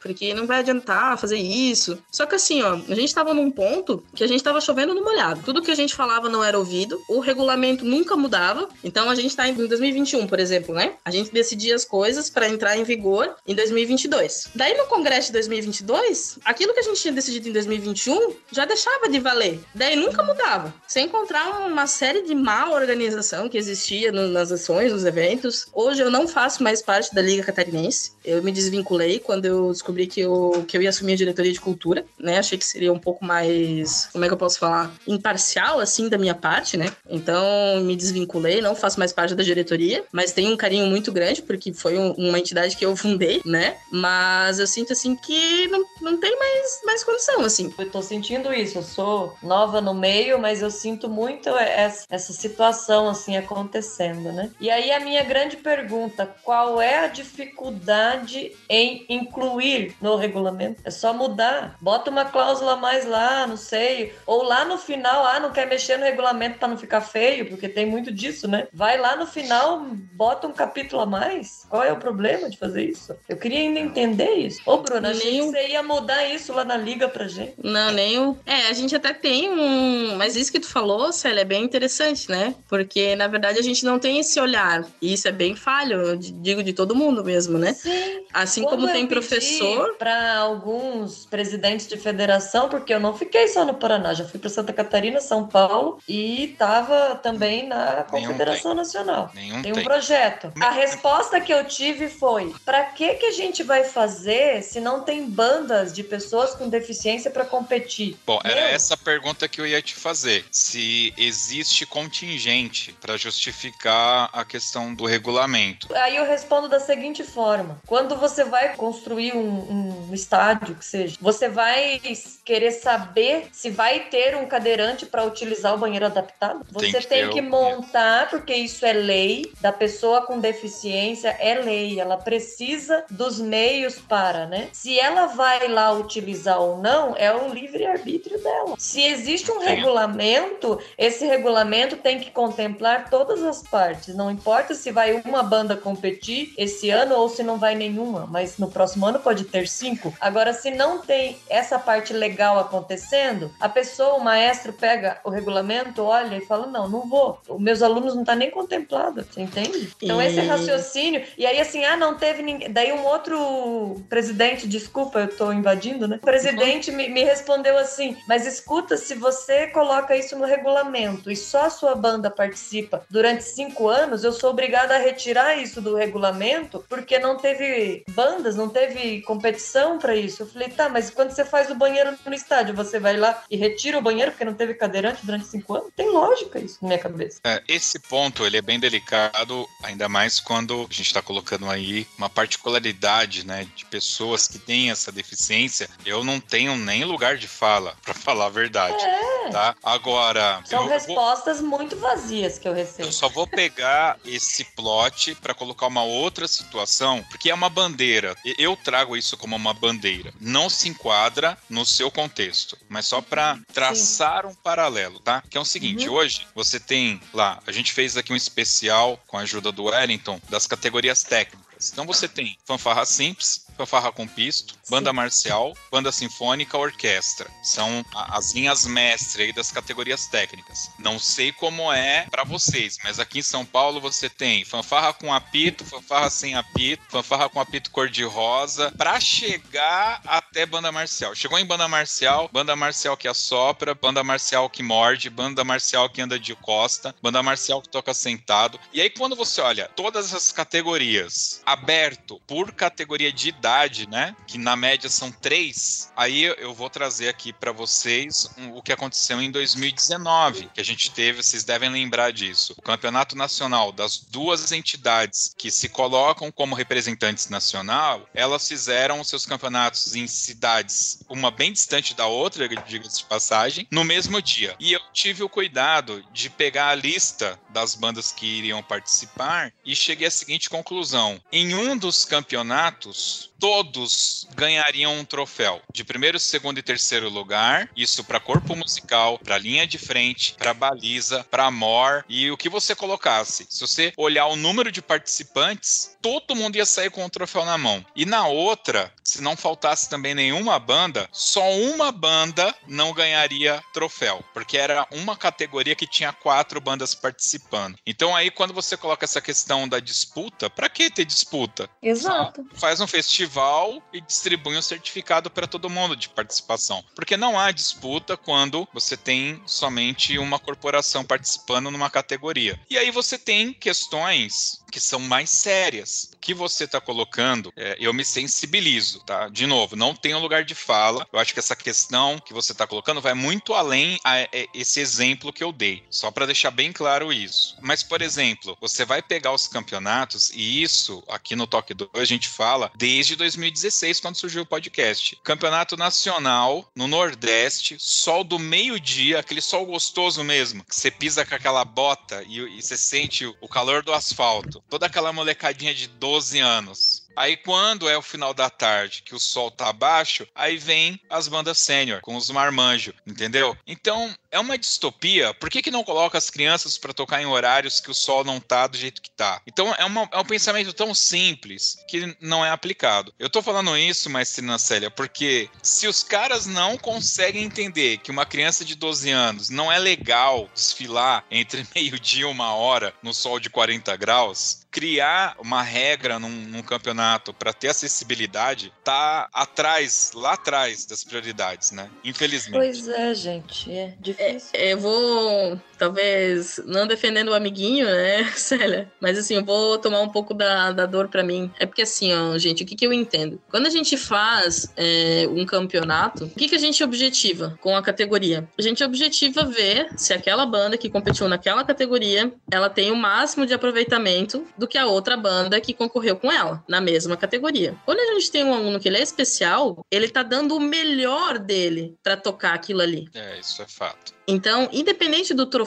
[0.00, 1.98] porque não vai adiantar fazer isso.
[2.10, 5.04] Só que assim, ó, a gente tava num ponto que a gente tava chovendo no
[5.04, 5.42] molhado.
[5.44, 8.68] Tudo que a gente falava não era ouvido, o regulamento nunca mudava.
[8.82, 10.94] Então a gente tá em 2021, por exemplo, né?
[11.04, 14.48] A gente decidia as coisas para entrar em vigor em 2022.
[14.54, 19.08] Daí no congresso de 2022, aquilo que a gente tinha decidido em 2021 já deixava
[19.08, 19.60] de valer.
[19.74, 20.72] Daí nunca mudava.
[20.86, 25.66] Sem encontrar uma série de má organização que existia no, nas ações, nos eventos.
[25.72, 28.12] Hoje eu não faço mais parte da Liga Catarinense.
[28.24, 31.60] Eu me desvinculei quando eu descobri que eu, que eu ia assumir a diretoria de
[31.60, 32.38] cultura, né?
[32.38, 36.16] Achei que seria um pouco mais, como é que eu posso falar, imparcial, assim, da
[36.16, 36.92] minha parte, né?
[37.10, 41.42] Então me desvinculei, não faço mais parte da diretoria, mas tenho um carinho muito grande,
[41.42, 43.76] porque foi um, uma entidade que eu fundei, né?
[43.90, 47.74] Mas eu sinto, assim, que não, não tem mais, mais condição, assim.
[47.76, 52.32] Eu tô sentindo isso, eu sou nova no meio, mas eu sinto muito essa, essa
[52.32, 54.50] situação, assim, acontecendo, né?
[54.60, 60.80] E aí a minha grande pergunta, qual é a dificuldade em incluir no regulamento?
[60.84, 61.76] É só mudar.
[61.80, 64.14] Bota uma cláusula a mais lá, não sei.
[64.26, 67.68] Ou lá no final, ah, não quer mexer no regulamento para não ficar feio, porque
[67.68, 68.68] tem muito disso, né?
[68.72, 71.66] Vai lá no final, bota um capítulo a mais.
[71.68, 73.14] Qual é o problema de fazer isso?
[73.28, 74.60] Eu queria ainda entender isso.
[74.66, 77.54] Ô, Bruna, achei que você ia mudar isso lá na liga pra gente.
[77.62, 78.36] Não, nem o.
[78.44, 80.16] É, a gente até tem um.
[80.16, 82.54] Mas isso que tu falou, Célia, é bem interessante, né?
[82.68, 84.84] Porque, na verdade, a gente não tem esse olhar.
[85.00, 87.72] E isso é bem falho, eu digo de todo mundo mesmo, né?
[87.72, 88.24] Sim.
[88.32, 89.96] Assim Quando como tem professor.
[89.98, 94.50] Para alguns presidentes de federação, porque eu não fiquei só no Paraná, já fui para
[94.50, 99.30] Santa Catarina, São Paulo e estava também na Confederação Nenhum Nacional.
[99.34, 99.84] Nenhum tem um tem.
[99.84, 100.52] projeto.
[100.60, 105.02] A resposta que eu tive foi: para que que a gente vai fazer se não
[105.02, 108.16] tem bandas de pessoas com deficiência para competir?
[108.26, 110.44] Bom, era Meu, essa pergunta que eu ia te fazer.
[110.50, 115.88] Se existe contingente para justificar a questão do regulamento.
[115.94, 121.16] Aí eu respondo da seguinte forma: quando você vai construir um, um estádio, que seja,
[121.20, 122.00] você vai
[122.44, 126.64] querer saber se vai ter um cadeirante para utilizar o banheiro adaptado?
[126.64, 131.54] Tem Você que tem que montar, porque isso é lei, da pessoa com deficiência é
[131.60, 134.68] lei, ela precisa dos meios para, né?
[134.72, 138.74] Se ela vai lá utilizar ou não, é o livre-arbítrio dela.
[138.78, 139.74] Se existe um Tem.
[139.74, 144.14] regulamento, esse regulamento tem que contemplar todas as partes.
[144.14, 148.56] Não importa se vai uma banda competir esse ano ou se não vai nenhuma, mas
[148.58, 150.12] no próximo ano pode ter cinco.
[150.20, 156.02] Agora, se não tem essa parte legal acontecendo, a pessoa, o maestro, pega o regulamento,
[156.02, 157.40] olha e fala: Não, não vou.
[157.48, 159.90] Os meus alunos não tá nem contemplado, você entende?
[160.02, 161.24] Então, E- esse raciocínio.
[161.38, 162.70] E aí, assim, ah, não teve ninguém.
[162.70, 166.16] Daí, um outro presidente, desculpa, eu tô invadindo, né?
[166.16, 171.36] O presidente me, me respondeu assim: Mas escuta, se você coloca isso no regulamento e
[171.36, 175.94] só a sua banda participa durante cinco anos, eu sou obrigada a retirar isso do
[175.94, 180.42] regulamento porque não teve bandas, não teve competição para isso.
[180.42, 183.56] Eu falei, tá, mas quando você faz o banheiro no estádio, você vai lá e
[183.56, 185.90] retira o banheiro porque não teve cadeirante durante cinco anos?
[185.94, 187.40] Tem lógica isso na minha cabeça.
[187.44, 192.06] É, esse ponto ele é bem delicado, ainda mais quando a gente está colocando aí
[192.16, 197.48] uma particularidade, né, de pessoas que têm essa deficiência, eu não tenho nem lugar de
[197.48, 199.02] fala, para falar a verdade.
[199.02, 199.50] É.
[199.50, 199.76] Tá?
[199.82, 200.60] Agora.
[200.64, 201.70] São respostas vou...
[201.70, 203.08] muito vazias que eu recebo.
[203.08, 208.34] Eu só vou pegar esse plot para colocar uma outra situação, porque é uma bandeira.
[208.58, 210.32] Eu trago isso como uma bandeira.
[210.40, 214.48] Não se enquadra no seu contexto, mas só para traçar Sim.
[214.50, 215.42] um paralelo, tá?
[215.48, 216.14] Que é o seguinte: uhum.
[216.14, 220.40] hoje você tem lá, a gente fez aqui um especial com a ajuda do Wellington
[220.48, 221.90] das categorias técnicas.
[221.92, 227.50] Então você tem fanfarra simples, fanfarra com pisto, banda marcial, banda sinfônica, orquestra.
[227.62, 230.90] São as linhas mestre aí das categorias técnicas.
[230.98, 235.32] Não sei como é para vocês, mas aqui em São Paulo você tem fanfarra com
[235.32, 241.34] apito, fanfarra sem apito, fanfarra com apito cor-de-rosa, para chegar até banda marcial.
[241.34, 246.20] Chegou em banda marcial, banda marcial que assopra, banda marcial que morde, banda marcial que
[246.20, 248.78] anda de costa, banda marcial que toca sentado.
[248.92, 253.65] E aí quando você olha todas essas categorias aberto por categoria de idade,
[254.08, 254.36] né?
[254.46, 256.12] Que na média são três.
[256.16, 261.10] Aí eu vou trazer aqui para vocês o que aconteceu em 2019, que a gente
[261.10, 262.74] teve, vocês devem lembrar disso.
[262.76, 269.44] O Campeonato Nacional das duas entidades que se colocam como representantes nacional, elas fizeram seus
[269.44, 274.76] campeonatos em cidades, uma bem distante da outra, diga-se de passagem, no mesmo dia.
[274.78, 279.94] E eu tive o cuidado de pegar a lista das bandas que iriam participar e
[279.96, 286.78] cheguei à seguinte conclusão: em um dos campeonatos, todos ganhariam um troféu de primeiro, segundo
[286.78, 287.90] e terceiro lugar.
[287.96, 292.68] Isso para corpo musical, para linha de frente, para baliza, para mor e o que
[292.68, 293.66] você colocasse.
[293.68, 297.78] Se você olhar o número de participantes, todo mundo ia sair com o troféu na
[297.78, 298.04] mão.
[298.14, 304.44] E na outra, se não faltasse também nenhuma banda, só uma banda não ganharia troféu,
[304.52, 307.98] porque era uma categoria que tinha quatro bandas participando.
[308.06, 311.88] Então aí quando você coloca essa questão da disputa, para que ter disputa?
[312.02, 312.64] Exato.
[312.74, 317.02] Faz um festival festival e distribui um certificado para todo mundo de participação.
[317.14, 322.78] Porque não há disputa quando você tem somente uma corporação participando numa categoria.
[322.90, 326.30] E aí você tem questões que são mais sérias.
[326.46, 329.48] Que você está colocando, é, eu me sensibilizo, tá?
[329.48, 331.26] De novo, não tem um lugar de fala.
[331.32, 334.68] Eu acho que essa questão que você está colocando vai muito além a, a é,
[334.72, 336.04] esse exemplo que eu dei.
[336.08, 337.76] Só para deixar bem claro isso.
[337.82, 342.24] Mas, por exemplo, você vai pegar os campeonatos, e isso aqui no Toque 2 a
[342.24, 345.36] gente fala desde 2016, quando surgiu o podcast.
[345.42, 351.56] Campeonato Nacional no Nordeste, sol do meio-dia, aquele sol gostoso mesmo, que você pisa com
[351.56, 354.80] aquela bota e, e você sente o calor do asfalto.
[354.88, 359.38] Toda aquela molecadinha de 12 anos Aí quando é o final da tarde, que o
[359.38, 363.76] sol tá baixo, aí vem as bandas sênior com os marmanjos, entendeu?
[363.86, 365.52] Então, é uma distopia.
[365.52, 368.58] Por que, que não coloca as crianças para tocar em horários que o sol não
[368.58, 369.60] tá do jeito que tá?
[369.66, 373.34] Então, é, uma, é um pensamento tão simples que não é aplicado.
[373.38, 378.46] Eu tô falando isso, Maestrina Célia, porque se os caras não conseguem entender que uma
[378.46, 383.60] criança de 12 anos não é legal desfilar entre meio-dia e uma hora no sol
[383.60, 387.25] de 40 graus, criar uma regra num, num campeonato
[387.58, 392.10] para ter acessibilidade tá atrás, lá atrás das prioridades, né?
[392.24, 392.76] Infelizmente.
[392.76, 394.70] Pois é, gente, é difícil.
[394.72, 399.10] É, eu vou, talvez, não defendendo o amiguinho, né, Célia?
[399.20, 401.70] Mas assim, eu vou tomar um pouco da, da dor para mim.
[401.78, 403.60] É porque assim, ó, gente, o que, que eu entendo?
[403.70, 408.02] Quando a gente faz é, um campeonato, o que, que a gente objetiva com a
[408.02, 408.68] categoria?
[408.78, 413.66] A gente objetiva ver se aquela banda que competiu naquela categoria, ela tem o máximo
[413.66, 417.96] de aproveitamento do que a outra banda que concorreu com ela, na mesma categoria.
[418.04, 421.58] Quando a gente tem um aluno que ele é especial, ele tá dando o melhor
[421.58, 423.28] dele para tocar aquilo ali.
[423.34, 424.36] É, isso é fato.
[424.48, 425.85] Então, independente do troféu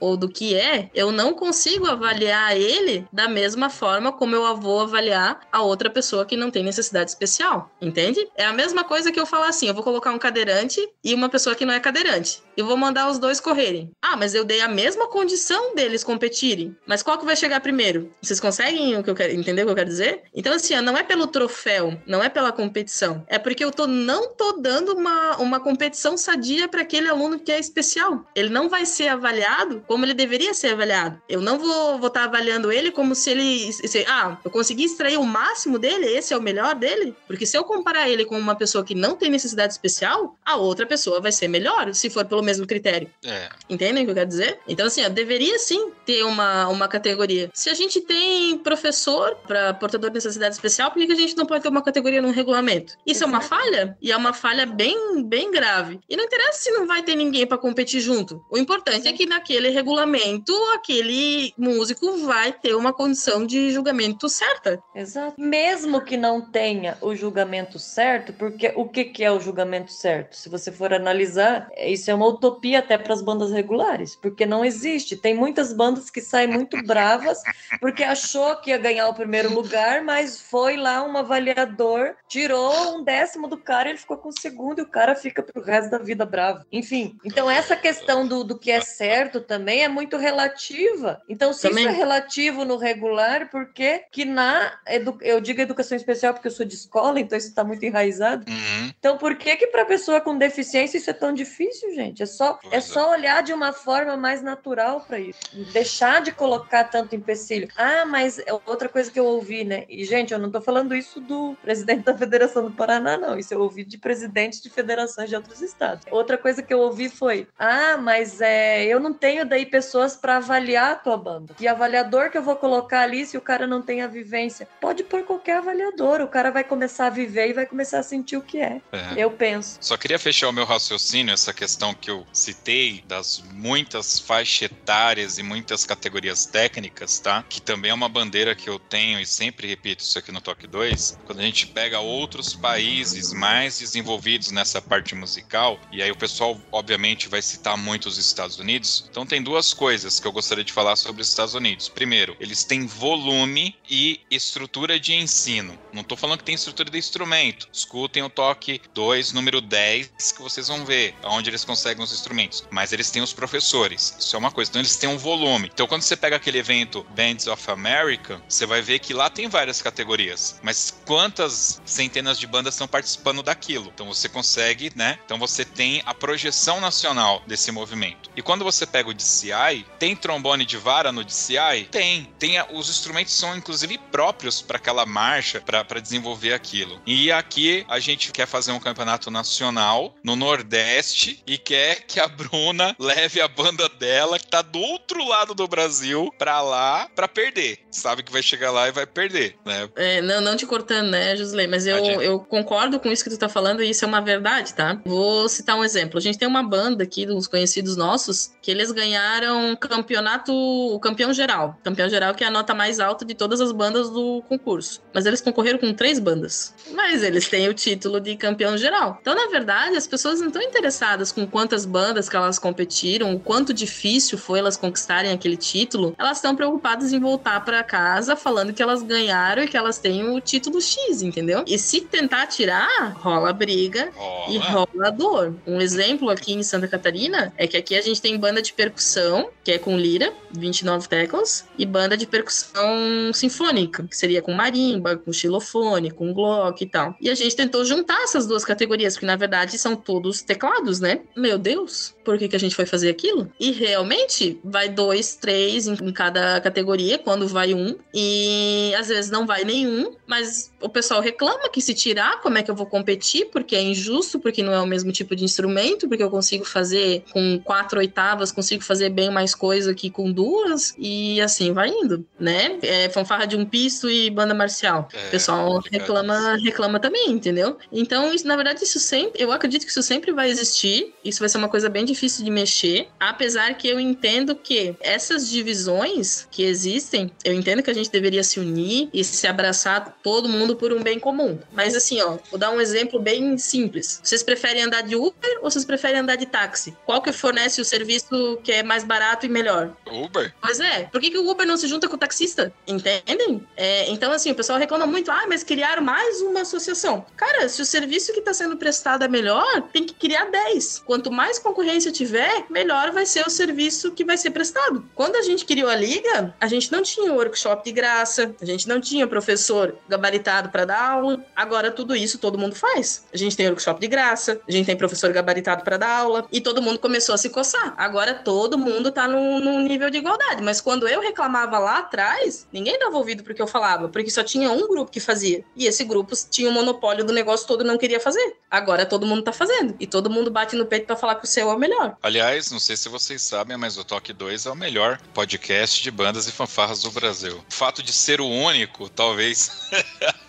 [0.00, 4.80] ou do que é, eu não consigo avaliar ele da mesma forma como eu vou
[4.80, 7.70] avaliar a outra pessoa que não tem necessidade especial.
[7.80, 8.26] Entende?
[8.36, 11.28] É a mesma coisa que eu falar assim: eu vou colocar um cadeirante e uma
[11.28, 12.42] pessoa que não é cadeirante.
[12.58, 13.92] Eu vou mandar os dois correrem.
[14.02, 16.76] Ah, mas eu dei a mesma condição deles competirem.
[16.84, 18.10] Mas qual que vai chegar primeiro?
[18.20, 20.22] Vocês conseguem o que eu quero, entender o que eu quero dizer?
[20.34, 23.24] Então, assim, não é pelo troféu, não é pela competição.
[23.28, 27.52] É porque eu tô, não tô dando uma, uma competição sadia para aquele aluno que
[27.52, 28.24] é especial.
[28.34, 31.22] Ele não vai ser avaliado como ele deveria ser avaliado.
[31.28, 33.72] Eu não vou estar tá avaliando ele como se ele.
[33.72, 37.14] Se, ah, eu consegui extrair o máximo dele, esse é o melhor dele.
[37.24, 40.84] Porque se eu comparar ele com uma pessoa que não tem necessidade especial, a outra
[40.84, 43.10] pessoa vai ser melhor, se for pelo mesmo critério.
[43.24, 43.48] É.
[43.68, 44.58] Entendem o que eu quero dizer?
[44.66, 47.50] Então, assim, ó, deveria sim ter uma, uma categoria.
[47.52, 51.36] Se a gente tem professor para portador de necessidade especial, por que, que a gente
[51.36, 52.96] não pode ter uma categoria no regulamento?
[53.06, 53.96] Isso é uma falha?
[54.00, 56.00] E é uma falha bem, bem grave.
[56.08, 58.42] E não interessa se não vai ter ninguém para competir junto.
[58.50, 64.82] O importante é que naquele regulamento, aquele músico vai ter uma condição de julgamento certa.
[64.94, 65.34] Exato.
[65.38, 70.34] Mesmo que não tenha o julgamento certo, porque o que, que é o julgamento certo?
[70.36, 74.64] Se você for analisar, isso é uma utopia até para as bandas regulares, porque não
[74.64, 75.16] existe.
[75.16, 77.42] Tem muitas bandas que saem muito bravas
[77.80, 83.02] porque achou que ia ganhar o primeiro lugar, mas foi lá um avaliador, tirou um
[83.02, 85.98] décimo do cara, ele ficou com o segundo e o cara fica pro resto da
[85.98, 86.64] vida bravo.
[86.72, 91.20] Enfim, então essa questão do, do que é certo também é muito relativa.
[91.28, 91.84] Então, se Também.
[91.84, 95.18] isso é relativo no regular, por que que na edu...
[95.20, 98.44] eu digo educação especial porque eu sou de escola, então isso está muito enraizado.
[98.50, 98.92] Uhum.
[98.98, 102.17] Então, por que que para pessoa com deficiência isso é tão difícil, gente?
[102.22, 102.80] É só Pois é é.
[102.80, 105.38] só olhar de uma forma mais natural para isso,
[105.72, 107.68] deixar de colocar tanto empecilho.
[107.76, 109.84] Ah, mas é outra coisa que eu ouvi, né?
[109.88, 113.38] E gente, eu não tô falando isso do presidente da Federação do Paraná, não.
[113.38, 116.04] Isso eu ouvi de presidentes de federações de outros estados.
[116.10, 120.36] Outra coisa que eu ouvi foi: "Ah, mas é, eu não tenho daí pessoas para
[120.36, 121.54] avaliar a tua banda.
[121.60, 124.68] E avaliador que eu vou colocar ali se o cara não tem a vivência?
[124.80, 128.36] Pode pôr qualquer avaliador, o cara vai começar a viver e vai começar a sentir
[128.36, 128.80] o que é.
[128.92, 129.14] É.
[129.16, 129.78] Eu penso.
[129.80, 135.38] Só queria fechar o meu raciocínio, essa questão que eu citei das muitas faixas etárias
[135.38, 137.42] e muitas categorias técnicas, tá?
[137.42, 140.66] Que também é uma bandeira que eu tenho e sempre repito isso aqui no Toque
[140.66, 141.18] 2.
[141.26, 146.60] Quando a gente pega outros países mais desenvolvidos nessa parte musical, e aí o pessoal,
[146.72, 149.06] obviamente, vai citar muito os Estados Unidos.
[149.10, 151.88] Então, tem duas coisas que eu gostaria de falar sobre os Estados Unidos.
[151.88, 155.78] Primeiro, eles têm volume e estrutura de ensino.
[155.92, 157.68] Não tô falando que tem estrutura de instrumento.
[157.72, 162.64] Escutem o toque 2, número 10, que vocês vão ver onde eles conseguem os instrumentos.
[162.70, 164.16] Mas eles têm os professores.
[164.18, 164.70] Isso é uma coisa.
[164.70, 165.70] Então eles têm um volume.
[165.72, 169.48] Então quando você pega aquele evento Bands of America, você vai ver que lá tem
[169.48, 170.58] várias categorias.
[170.62, 173.90] Mas quantas centenas de bandas estão participando daquilo?
[173.94, 175.18] Então você consegue, né?
[175.24, 178.30] Então você tem a projeção nacional desse movimento.
[178.36, 181.88] E quando você pega o DCI, tem trombone de vara no DCI?
[181.90, 182.32] Tem.
[182.38, 187.00] Tem os instrumentos são inclusive próprios para aquela marcha, para desenvolver aquilo.
[187.06, 192.28] E aqui a gente quer fazer um campeonato nacional no Nordeste e quer que a
[192.28, 197.28] Bruna leve a banda dela, que tá do outro lado do Brasil, pra lá pra
[197.28, 197.78] perder.
[197.90, 199.88] Sabe que vai chegar lá e vai perder, né?
[199.96, 201.66] É, não, não te cortando, né, Josley?
[201.66, 204.74] Mas eu, eu concordo com isso que tu tá falando e isso é uma verdade,
[204.74, 205.00] tá?
[205.04, 206.18] Vou citar um exemplo.
[206.18, 211.32] A gente tem uma banda aqui, dos conhecidos nossos, que eles ganharam campeonato, o campeão
[211.32, 211.78] geral.
[211.82, 215.02] Campeão geral que é a nota mais alta de todas as bandas do concurso.
[215.12, 216.74] Mas eles concorreram com três bandas.
[216.92, 219.18] Mas eles têm o título de campeão geral.
[219.20, 223.40] Então, na verdade, as pessoas não estão interessadas com quantas bandas que elas competiram, o
[223.40, 226.14] quanto difícil foi elas conquistarem aquele título.
[226.18, 230.28] Elas estão preocupadas em voltar para casa falando que elas ganharam e que elas têm
[230.28, 231.64] o título X, entendeu?
[231.66, 234.10] E se tentar tirar, rola briga
[234.48, 235.54] e rola dor.
[235.66, 239.50] Um exemplo aqui em Santa Catarina é que aqui a gente tem banda de percussão,
[239.68, 245.14] que é com lira, 29 teclas, e banda de percussão sinfônica, que seria com marimba,
[245.14, 247.14] com xilofone, com glock e tal.
[247.20, 251.20] E a gente tentou juntar essas duas categorias, porque na verdade são todos teclados, né?
[251.36, 253.52] Meu Deus, por que, que a gente foi fazer aquilo?
[253.60, 259.46] E realmente vai dois, três em cada categoria, quando vai um, e às vezes não
[259.46, 263.50] vai nenhum, mas o pessoal reclama que se tirar, como é que eu vou competir?
[263.52, 267.24] Porque é injusto, porque não é o mesmo tipo de instrumento, porque eu consigo fazer
[267.32, 272.24] com quatro oitavas, consigo fazer bem mais coisa que com duas, e assim vai indo,
[272.38, 272.78] né?
[272.82, 275.08] É fanfarra de um pisto e banda marcial.
[275.12, 277.76] É, o pessoal reclama, reclama também, entendeu?
[277.92, 281.48] Então, isso, na verdade, isso sempre, eu acredito que isso sempre vai existir, isso vai
[281.48, 286.62] ser uma coisa bem difícil de mexer, apesar que eu entendo que essas divisões que
[286.62, 290.92] existem, eu entendo que a gente deveria se unir e se abraçar todo mundo por
[290.92, 291.58] um bem comum.
[291.72, 294.20] Mas assim, ó, vou dar um exemplo bem simples.
[294.22, 296.96] Vocês preferem andar de Uber ou vocês preferem andar de táxi?
[297.04, 299.90] Qual que fornece o serviço que é mais barato melhor?
[300.10, 300.54] Uber?
[300.60, 302.72] Pois é, por que, que o Uber não se junta com o taxista?
[302.86, 303.66] Entendem?
[303.76, 307.24] É, então, assim, o pessoal reclama muito, ah, mas criaram mais uma associação.
[307.36, 311.02] Cara, se o serviço que está sendo prestado é melhor, tem que criar 10.
[311.06, 315.04] Quanto mais concorrência tiver, melhor vai ser o serviço que vai ser prestado.
[315.14, 318.88] Quando a gente criou a liga, a gente não tinha workshop de graça, a gente
[318.88, 321.44] não tinha professor gabaritado para dar aula.
[321.54, 323.26] Agora, tudo isso todo mundo faz.
[323.32, 326.60] A gente tem workshop de graça, a gente tem professor gabaritado para dar aula, e
[326.60, 327.94] todo mundo começou a se coçar.
[327.96, 330.62] Agora todo mundo tá no num, num nível de igualdade.
[330.62, 334.70] Mas quando eu reclamava lá atrás, ninguém dava ouvido porque eu falava, porque só tinha
[334.70, 335.64] um grupo que fazia.
[335.76, 338.56] E esse grupo tinha o monopólio do negócio todo não queria fazer.
[338.70, 339.94] Agora todo mundo tá fazendo.
[340.00, 342.16] E todo mundo bate no peito para falar que o seu é o melhor.
[342.22, 346.10] Aliás, não sei se vocês sabem, mas o Toque 2 é o melhor podcast de
[346.10, 347.62] bandas e fanfarras do Brasil.
[347.68, 349.88] O fato de ser o único, talvez.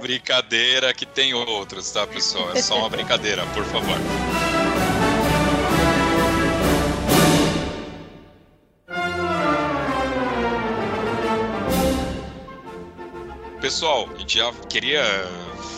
[0.00, 2.52] brincadeira que tem outros, tá, pessoal?
[2.52, 3.96] É só uma brincadeira, por favor.
[13.62, 15.00] Pessoal, a gente já queria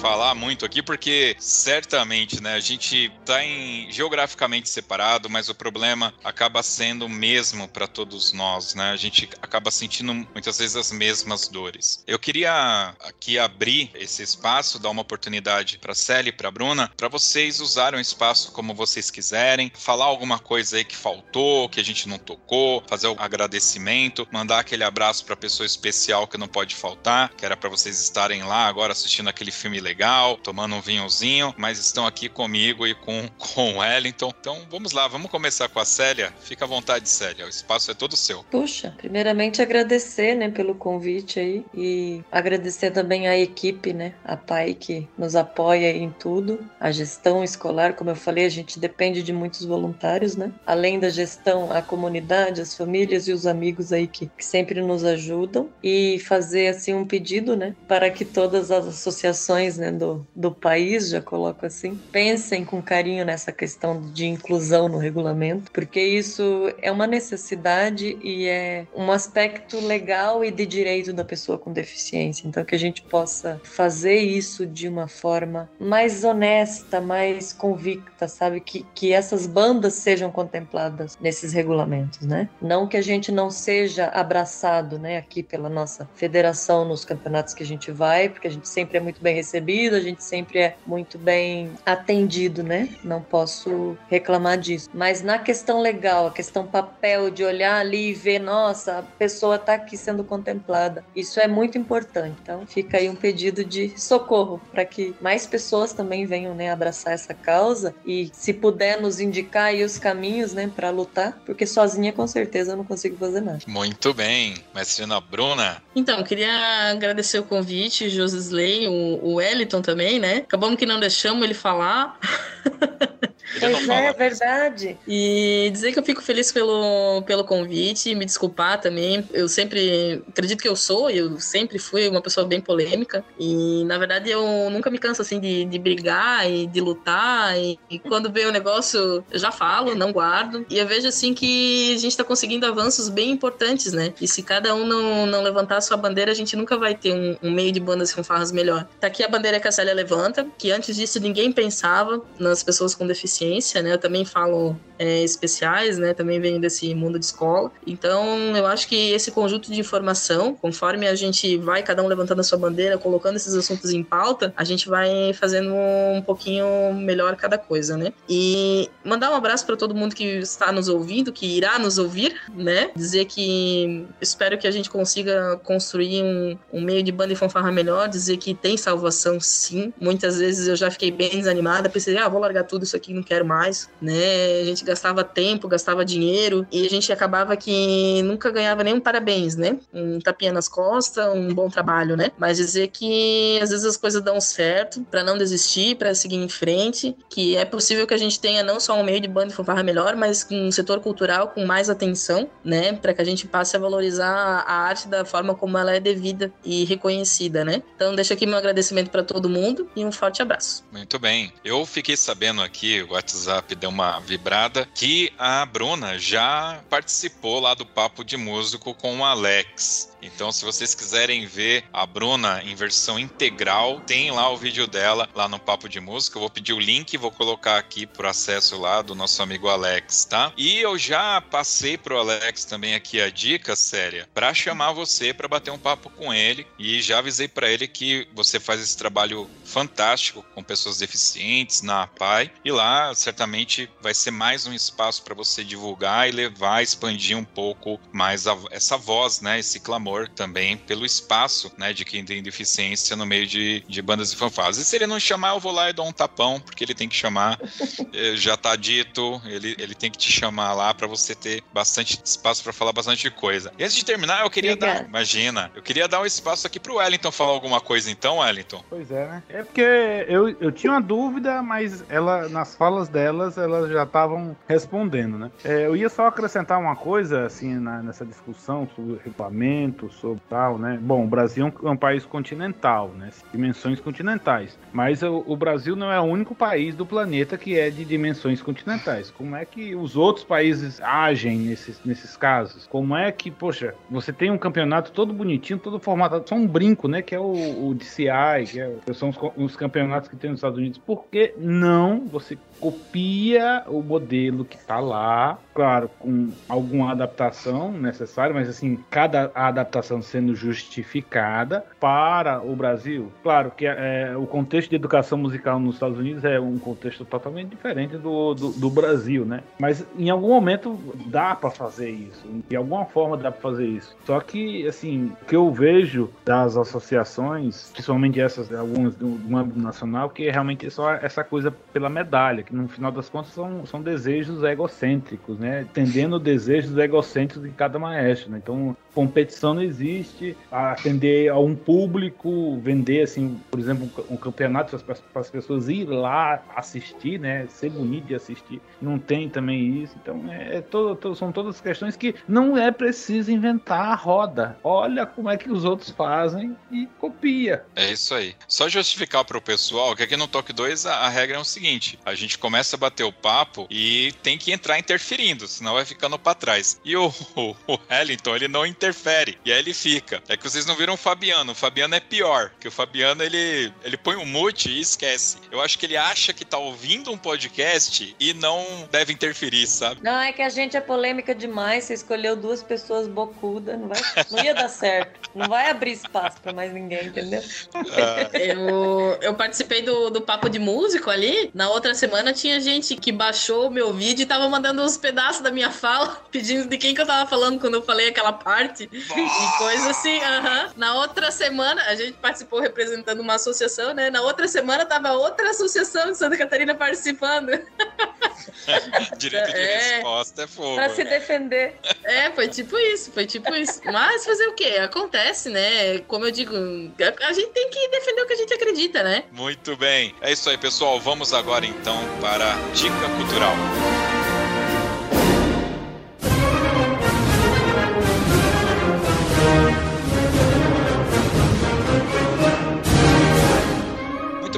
[0.05, 6.13] falar muito aqui, porque certamente, né, a gente está em geograficamente separado, mas o problema
[6.23, 8.91] acaba sendo o mesmo para todos nós, né?
[8.91, 12.05] A gente acaba sentindo muitas vezes as mesmas dores.
[12.07, 17.09] Eu queria aqui abrir esse espaço, dar uma oportunidade para Célia e para Bruna, para
[17.09, 21.85] vocês usarem o espaço como vocês quiserem, falar alguma coisa aí que faltou, que a
[21.85, 26.75] gente não tocou, fazer o agradecimento, mandar aquele abraço para pessoa especial que não pode
[26.75, 30.81] faltar, que era para vocês estarem lá agora assistindo aquele filme legal legal, tomando um
[30.81, 34.33] vinhozinho, mas estão aqui comigo e com, com o Wellington.
[34.41, 36.33] Então vamos lá, vamos começar com a Célia.
[36.41, 38.43] Fica à vontade, Célia, o espaço é todo seu.
[38.51, 44.75] Puxa, primeiramente agradecer, né, pelo convite aí e agradecer também à equipe, né, a PAI
[44.75, 49.33] que nos apoia em tudo, a gestão escolar, como eu falei, a gente depende de
[49.33, 50.53] muitos voluntários, né?
[50.67, 55.05] Além da gestão, a comunidade, as famílias e os amigos aí que, que sempre nos
[55.05, 60.51] ajudam e fazer assim um pedido, né, para que todas as associações, né, do, do
[60.51, 66.73] país, já coloco assim, pensem com carinho nessa questão de inclusão no regulamento, porque isso
[66.81, 72.47] é uma necessidade e é um aspecto legal e de direito da pessoa com deficiência.
[72.47, 78.61] Então, que a gente possa fazer isso de uma forma mais honesta, mais convicta, sabe?
[78.61, 82.49] Que, que essas bandas sejam contempladas nesses regulamentos, né?
[82.61, 87.63] Não que a gente não seja abraçado, né, aqui pela nossa federação nos campeonatos que
[87.63, 90.59] a gente vai, porque a gente sempre é muito bem recebido recebido, a gente sempre
[90.61, 92.89] é muito bem atendido, né?
[93.03, 94.89] Não posso reclamar disso.
[94.95, 99.57] Mas na questão legal, a questão papel, de olhar ali e ver, nossa, a pessoa
[99.57, 102.37] está aqui sendo contemplada, isso é muito importante.
[102.43, 107.13] Então fica aí um pedido de socorro para que mais pessoas também venham né, abraçar
[107.13, 112.13] essa causa e, se puder, nos indicar aí os caminhos né, para lutar, porque sozinha
[112.13, 113.59] com certeza eu não consigo fazer nada.
[113.67, 114.55] Muito bem.
[114.75, 115.83] Mestrina Bruna.
[115.95, 120.39] Então, queria agradecer o convite, Josisley, o, o L Wellington também, né?
[120.39, 122.19] Acabamos que não deixamos ele falar.
[123.61, 124.99] Pois é, verdade.
[125.07, 129.29] E dizer que eu fico feliz pelo, pelo convite, me desculpar também.
[129.33, 133.25] Eu sempre acredito que eu sou, eu sempre fui uma pessoa bem polêmica.
[133.39, 137.57] E na verdade eu nunca me canso assim de, de brigar e de lutar.
[137.59, 140.65] E, e quando vem o negócio, eu já falo, não guardo.
[140.71, 144.13] E eu vejo assim que a gente tá conseguindo avanços bem importantes, né?
[144.21, 147.13] E se cada um não, não levantar a sua bandeira, a gente nunca vai ter
[147.13, 148.87] um, um meio de bandas e fanfarras melhor.
[148.99, 152.95] Tá aqui a bandeira que a Célia levanta, que antes disso ninguém pensava nas pessoas
[152.95, 153.93] com deficiência deficiência, né?
[153.93, 156.15] Eu também falo é, especiais, né?
[156.15, 157.71] Também venho desse mundo de escola.
[157.87, 162.41] Então, eu acho que esse conjunto de informação, conforme a gente vai cada um levantando
[162.41, 167.37] a sua bandeira, colocando esses assuntos em pauta, a gente vai fazendo um pouquinho melhor
[167.37, 168.13] cada coisa, né?
[168.29, 172.41] E mandar um abraço para todo mundo que está nos ouvindo, que irá nos ouvir,
[172.55, 172.91] né?
[172.95, 177.73] Dizer que espero que a gente consiga construir um, um meio de banda e fanfarra
[177.73, 179.93] melhor, dizer que tem salvação sim.
[180.01, 183.24] Muitas vezes eu já fiquei bem desanimada, pensei, ah, vou largar tudo isso aqui, não
[183.25, 184.61] quero mais, né?
[184.61, 189.57] A gente gastava tempo, gastava dinheiro e a gente acabava que nunca ganhava nenhum parabéns,
[189.57, 189.79] né?
[189.93, 192.31] Um tapinha nas costas, um bom trabalho, né?
[192.39, 196.49] Mas dizer que às vezes as coisas dão certo para não desistir, para seguir em
[196.49, 199.57] frente, que é possível que a gente tenha não só um meio de banda e
[199.57, 202.93] fanfarra melhor, mas um setor cultural com mais atenção, né?
[202.93, 206.53] Para que a gente passe a valorizar a arte da forma como ela é devida
[206.65, 207.83] e reconhecida, né?
[207.97, 210.85] Então deixo aqui meu agradecimento para todo mundo e um forte abraço.
[210.93, 211.53] Muito bem.
[211.65, 217.87] Eu fiquei sabendo aqui, WhatsApp deu uma vibrada, que a Bruna já participou lá do
[217.87, 220.14] Papo de Músico com o Alex.
[220.25, 225.29] Então, se vocês quiserem ver a Bruna em versão integral, tem lá o vídeo dela
[225.35, 226.37] lá no Papo de Música.
[226.37, 229.69] Eu vou pedir o link e vou colocar aqui pro acesso lá do nosso amigo
[229.69, 230.51] Alex, tá?
[230.57, 235.47] E eu já passei pro Alex também aqui a dica séria para chamar você para
[235.47, 239.49] bater um papo com ele e já avisei para ele que você faz esse trabalho
[239.65, 245.35] fantástico com pessoas deficientes na APAI e lá certamente vai ser mais um espaço para
[245.35, 250.29] você divulgar e levar, expandir um pouco mais a, essa voz, né, esse clamor amor
[250.29, 254.79] também pelo espaço, né, de quem tem deficiência no meio de, de bandas e fanfarras.
[254.79, 257.09] E se ele não chamar, eu vou lá e dou um tapão, porque ele tem
[257.09, 257.59] que chamar,
[258.13, 262.21] eh, já tá dito, ele, ele tem que te chamar lá para você ter bastante
[262.25, 263.73] espaço para falar bastante coisa.
[263.79, 265.01] E antes de terminar, eu queria Obrigada.
[265.01, 268.85] dar, imagina, eu queria dar um espaço aqui pro Wellington falar alguma coisa então, Wellington.
[268.89, 269.43] Pois é, né?
[269.49, 269.83] É porque
[270.29, 275.51] eu, eu tinha uma dúvida, mas ela, nas falas delas, elas já estavam respondendo, né?
[275.65, 280.79] É, eu ia só acrescentar uma coisa, assim, na, nessa discussão sobre regulamento, sobre tal,
[280.79, 280.99] né?
[281.01, 283.31] Bom, o Brasil é um, é um país continental, né?
[283.53, 284.79] Dimensões continentais.
[284.93, 288.63] Mas o, o, Brasil não é o único país do planeta que é de dimensões
[288.63, 289.31] continentais.
[289.31, 292.87] Como é que os outros países agem nesses, nesses casos?
[292.87, 297.09] Como é que, poxa, você tem um campeonato todo bonitinho, todo formatado, só um brinco,
[297.09, 297.23] né?
[297.23, 300.79] Que é o, o DCI, que é, são os, os campeonatos que tem nos Estados
[300.79, 300.99] Unidos.
[300.99, 308.53] Por que não você copia o modelo que está lá, claro, com alguma adaptação necessária,
[308.53, 313.33] mas assim, cada adaptação sendo justificada para o Brasil.
[313.43, 317.71] Claro que é, o contexto de educação musical nos Estados Unidos é um contexto totalmente
[317.71, 319.63] diferente do, do, do Brasil, né?
[319.79, 320.99] Mas em algum momento
[321.29, 324.15] dá para fazer isso, de alguma forma dá para fazer isso.
[324.27, 329.79] Só que, assim, o que eu vejo das associações, principalmente essas, algumas do, do âmbito
[329.81, 333.87] nacional, que é realmente só essa coisa pela medalha, que no final das contas são,
[333.87, 335.87] são desejos egocêntricos, né?
[335.93, 338.59] Tendendo desejos egocêntricos de cada maestro, né?
[338.63, 345.41] Então, competição não existe, atender a um público, vender, assim, por exemplo, um, campeonato para
[345.41, 347.67] as pessoas ir lá assistir, né?
[347.69, 348.81] Ser bonito de assistir.
[349.01, 350.15] Não tem também isso.
[350.21, 354.77] Então, é, é todo, todo, são todas questões que não é preciso inventar a roda.
[354.83, 357.85] Olha como é que os outros fazem e copia.
[357.95, 358.55] É isso aí.
[358.67, 361.65] Só justificar para o pessoal que aqui no Toque 2 a, a regra é o
[361.65, 366.05] seguinte: a gente começa a bater o papo e tem que entrar interferindo, senão vai
[366.05, 367.01] ficando para trás.
[367.05, 367.27] E o,
[367.57, 369.59] o, o Wellington, ele não interfere.
[369.65, 370.43] E aí ele fica.
[370.49, 371.73] É que vocês não viram o Fabiano.
[371.73, 375.59] O Fabiano é pior, que o Fabiano ele, ele põe um mute e esquece.
[375.71, 380.21] Eu acho que ele acha que tá ouvindo um podcast e não deve interferir, sabe?
[380.23, 382.05] Não, é que a gente é polêmica demais.
[382.05, 384.21] Você escolheu duas pessoas bocudas, não, vai,
[384.51, 385.51] não ia dar certo.
[385.55, 387.63] Não vai abrir espaço para mais ninguém, entendeu?
[387.95, 388.59] Ah.
[388.59, 391.71] Eu, eu participei do, do Papo de Músico ali.
[391.75, 395.63] Na outra semana tinha gente que baixou o meu vídeo e tava mandando uns pedaços
[395.63, 399.09] da minha fala, pedindo de quem que eu tava falando quando eu falei aquela parte.
[399.13, 400.85] e coisa assim, aham.
[400.85, 400.93] Uh -huh.
[400.97, 404.31] Na outra semana, a gente participou representando uma associação, né?
[404.31, 407.71] Na outra semana tava outra associação de Santa Catarina participando.
[409.39, 410.95] Direito de é, resposta é fogo.
[410.95, 411.99] Pra se defender.
[412.25, 414.01] É, foi tipo isso, foi tipo isso.
[414.05, 414.97] Mas fazer o quê?
[415.01, 416.19] Acontece, né?
[416.21, 419.45] Como eu digo, a gente tem que defender o que a gente acredita, né?
[419.53, 420.35] Muito bem.
[420.41, 421.21] É isso aí, pessoal.
[421.21, 424.34] Vamos agora então para Dica Cultural.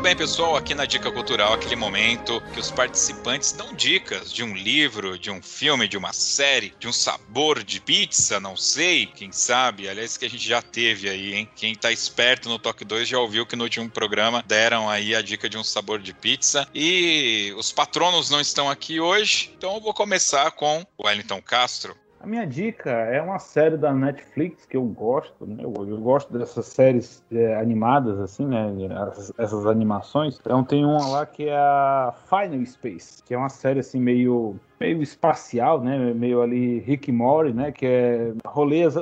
[0.07, 4.55] Bem, pessoal, aqui na Dica Cultural, aquele momento que os participantes dão dicas de um
[4.55, 9.33] livro, de um filme, de uma série, de um sabor de pizza, não sei, quem
[9.33, 9.89] sabe.
[9.89, 11.51] Aliás, que a gente já teve aí, hein?
[11.57, 15.20] Quem tá esperto no Toque 2 já ouviu que no último programa deram aí a
[15.20, 16.69] dica de um sabor de pizza.
[16.73, 21.97] E os patronos não estão aqui hoje, então eu vou começar com o Wellington Castro.
[22.27, 25.62] A minha dica é uma série da Netflix que eu gosto, né?
[25.62, 28.66] Eu, eu gosto dessas séries é, animadas, assim, né?
[29.12, 30.36] Essas, essas, animações.
[30.40, 34.59] Então tem uma lá que é a Final Space, que é uma série assim meio
[34.78, 36.12] meio espacial, né?
[36.15, 37.73] Meio ali Rick Mori, né?
[37.73, 38.94] Que é rolês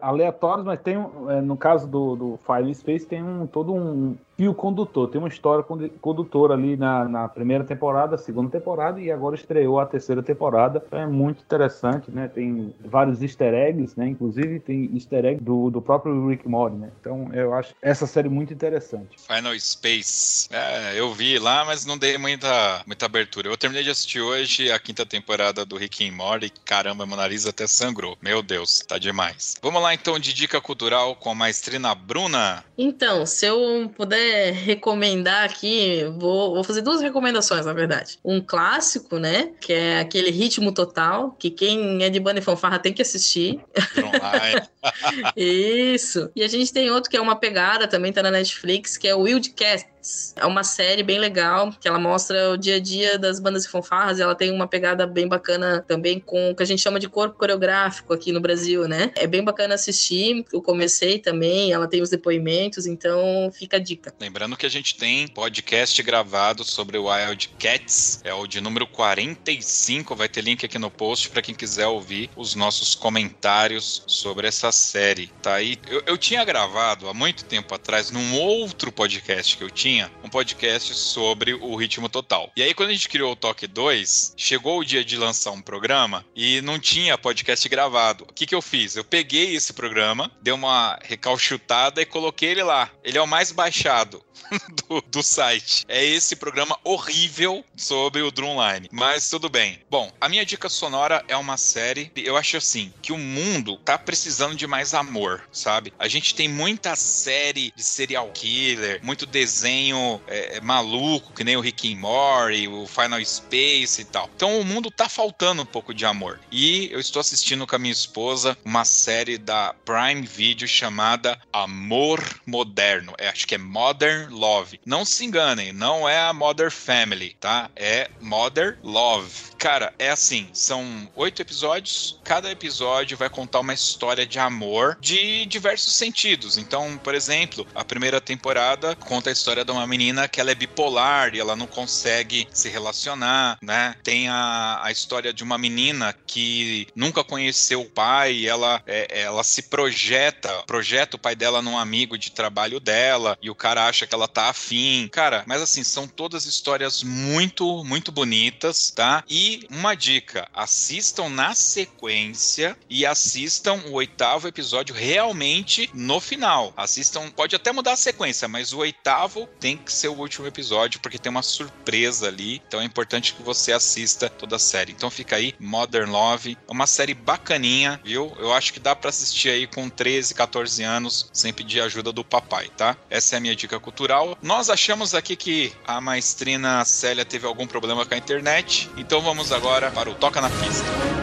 [0.00, 0.94] aleatórios, mas tem,
[1.28, 5.08] é, no caso do, do Final Space, tem um, todo um, fio condutor.
[5.08, 5.64] Tem uma história
[6.00, 10.82] condutora ali na, na, primeira temporada, segunda temporada e agora estreou a terceira temporada.
[10.84, 12.28] Então é muito interessante, né?
[12.28, 14.08] Tem vários easter eggs, né?
[14.08, 16.90] Inclusive tem easter egg do, do próprio Rick Mori, né?
[17.00, 19.16] Então eu acho essa série muito interessante.
[19.18, 20.48] Final Space.
[20.50, 23.48] É, eu vi lá, mas não dei muita, muita abertura.
[23.48, 26.50] Eu terminei de assistir hoje a quinta temporada do Rick and Morty.
[26.64, 28.16] Caramba, meu nariz até sangrou.
[28.22, 29.56] Meu Deus, tá demais.
[29.62, 32.64] Vamos lá então de dica cultural com a maestrina Bruna.
[32.78, 38.18] Então, se eu puder recomendar aqui, vou, vou fazer duas recomendações, na verdade.
[38.24, 39.52] Um clássico, né?
[39.60, 43.60] Que é aquele Ritmo Total, que quem é de banda e fanfarra tem que assistir.
[45.36, 46.30] Isso.
[46.34, 49.14] E a gente tem outro que é uma pegada, também tá na Netflix, que é
[49.14, 50.34] o Wildcats Cats.
[50.36, 53.68] É uma série bem legal, que ela mostra o dia a dia das bandas e
[53.68, 54.18] fanfarras.
[54.18, 57.38] Ela tem uma pegada bem bacana também com o que a gente chama de corpo
[57.38, 59.12] coreográfico aqui no Brasil, né?
[59.14, 60.44] É bem bacana assistir.
[60.52, 64.12] Eu comecei também, ela tem os depoimentos, então fica a dica.
[64.20, 68.86] Lembrando que a gente tem podcast gravado sobre o Wild Cats, é o de número
[68.86, 74.48] 45, vai ter link aqui no post para quem quiser ouvir os nossos comentários sobre
[74.48, 75.30] essa série.
[75.40, 75.78] Tá aí.
[75.88, 79.91] Eu, eu tinha gravado há muito tempo atrás num outro podcast que eu tinha,
[80.24, 82.50] um podcast sobre o ritmo total.
[82.56, 85.60] E aí quando a gente criou o Toque 2, chegou o dia de lançar um
[85.60, 88.24] programa e não tinha podcast gravado.
[88.28, 88.96] O que que eu fiz?
[88.96, 92.90] Eu peguei esse programa, dei uma recalchutada e coloquei ele lá.
[93.04, 94.22] Ele é o mais baixado.
[94.88, 95.84] do, do, site.
[95.88, 98.88] É esse programa horrível sobre o Drumline.
[98.90, 99.80] Mas tudo bem.
[99.90, 102.10] Bom, a minha dica sonora é uma série.
[102.16, 105.92] Eu acho assim que o mundo tá precisando de mais amor, sabe?
[105.98, 111.56] A gente tem muita série de serial killer, muito desenho é, é maluco, que nem
[111.56, 114.28] o Rick and Morty, o Final Space e tal.
[114.34, 116.40] Então o mundo tá faltando um pouco de amor.
[116.50, 122.22] E eu estou assistindo com a minha esposa uma série da Prime Video chamada Amor
[122.46, 123.14] Moderno.
[123.18, 124.80] É, acho que é Modern Love.
[124.84, 127.70] Não se enganem, não é a Mother Family, tá?
[127.76, 129.52] É Mother Love.
[129.58, 132.20] Cara, é assim, são oito episódios.
[132.24, 136.58] Cada episódio vai contar uma história de amor de diversos sentidos.
[136.58, 140.54] Então, por exemplo, a primeira temporada conta a história de uma menina que ela é
[140.54, 143.94] bipolar e ela não consegue se relacionar, né?
[144.02, 149.22] Tem a, a história de uma menina que nunca conheceu o pai e ela, é,
[149.22, 153.86] ela se projeta, projeta o pai dela num amigo de trabalho dela e o cara
[153.86, 155.08] acha que ela tá afim.
[155.10, 159.24] Cara, mas assim, são todas histórias muito, muito bonitas, tá?
[159.28, 166.72] E uma dica: assistam na sequência e assistam o oitavo episódio realmente no final.
[166.76, 171.00] Assistam, pode até mudar a sequência, mas o oitavo tem que ser o último episódio,
[171.00, 172.62] porque tem uma surpresa ali.
[172.66, 174.92] Então é importante que você assista toda a série.
[174.92, 176.56] Então fica aí, Modern Love.
[176.68, 178.34] É uma série bacaninha, viu?
[178.38, 182.24] Eu acho que dá para assistir aí com 13, 14 anos, sem pedir ajuda do
[182.24, 182.96] papai, tá?
[183.08, 184.01] Essa é a minha dica cultural.
[184.42, 189.42] Nós achamos aqui que a maestrina Célia teve algum problema com a internet, então vamos
[189.42, 191.21] vamos agora para o Toca na Pista.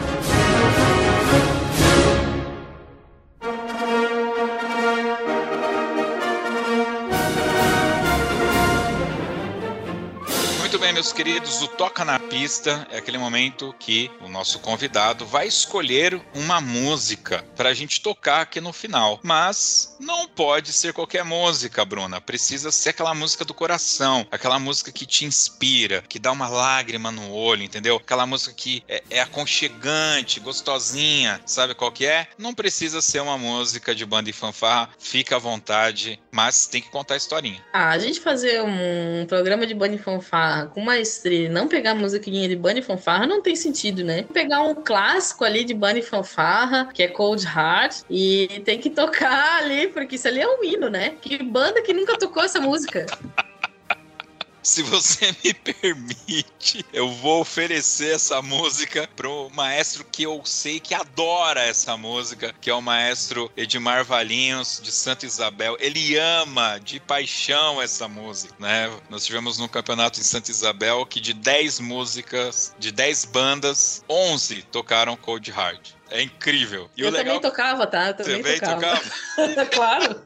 [11.00, 16.20] Meus queridos, o Toca na Pista é aquele momento que o nosso convidado vai escolher
[16.34, 19.18] uma música para a gente tocar aqui no final.
[19.22, 22.20] Mas não pode ser qualquer música, Bruna.
[22.20, 27.10] Precisa ser aquela música do coração, aquela música que te inspira, que dá uma lágrima
[27.10, 27.96] no olho, entendeu?
[27.96, 32.28] Aquela música que é, é aconchegante, gostosinha, sabe qual que é?
[32.36, 36.90] Não precisa ser uma música de banda e fanfarra, fica à vontade, mas tem que
[36.90, 37.64] contar a historinha.
[37.72, 41.94] Ah, a gente fazer um programa de banda e fanfarra com com maestria não pegar
[41.94, 44.24] musiquinha de e fanfarra não tem sentido, né?
[44.32, 49.58] Pegar um clássico ali de e fanfarra, que é Cold Heart, e tem que tocar
[49.58, 51.14] ali, porque isso ali é um hino, né?
[51.20, 53.06] Que banda que nunca tocou essa música?
[54.62, 60.94] Se você me permite, eu vou oferecer essa música pro maestro que eu sei que
[60.94, 65.76] adora essa música, que é o maestro Edmar Valinhos, de Santa Isabel.
[65.80, 68.90] Ele ama de paixão essa música, né?
[69.08, 74.62] Nós tivemos no campeonato em Santa Isabel que de 10 músicas, de 10 bandas, 11
[74.70, 75.99] tocaram Cold Hard.
[76.10, 76.90] É incrível.
[76.96, 77.24] E eu legal...
[77.24, 78.08] também tocava, tá?
[78.08, 79.00] Eu também, também tocava.
[79.36, 79.66] tocava?
[79.70, 80.20] claro.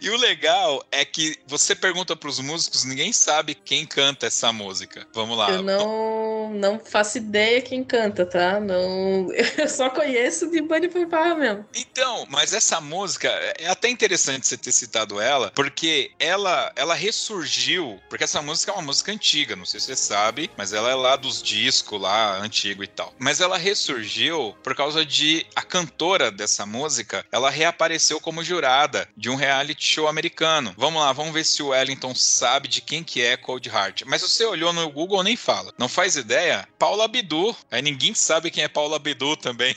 [0.00, 4.52] e o legal é que você pergunta para os músicos, ninguém sabe quem canta essa
[4.52, 5.06] música.
[5.12, 5.50] Vamos lá.
[5.50, 8.60] Eu não, não faço ideia quem canta, tá?
[8.60, 11.66] Não, eu só conheço de Bunny Fanfarra mesmo.
[11.74, 13.28] Então, mas essa música
[13.58, 18.74] é até interessante você ter citado ela, porque ela, ela ressurgiu, porque essa música é
[18.74, 22.38] uma música antiga, não sei se você sabe, mas ela é lá dos discos lá
[22.38, 23.14] antigo e tal.
[23.18, 29.30] Mas ela ressurgiu por causa de a cantora dessa música, ela reapareceu como jurada de
[29.30, 30.74] um reality show americano.
[30.76, 34.02] Vamos lá, vamos ver se o Wellington sabe de quem que é Cold Heart.
[34.06, 35.72] Mas se você olhou no Google, nem fala.
[35.78, 36.68] Não faz ideia?
[36.78, 37.56] Paula Abdu.
[37.70, 39.76] Aí ninguém sabe quem é Paula Abdu também.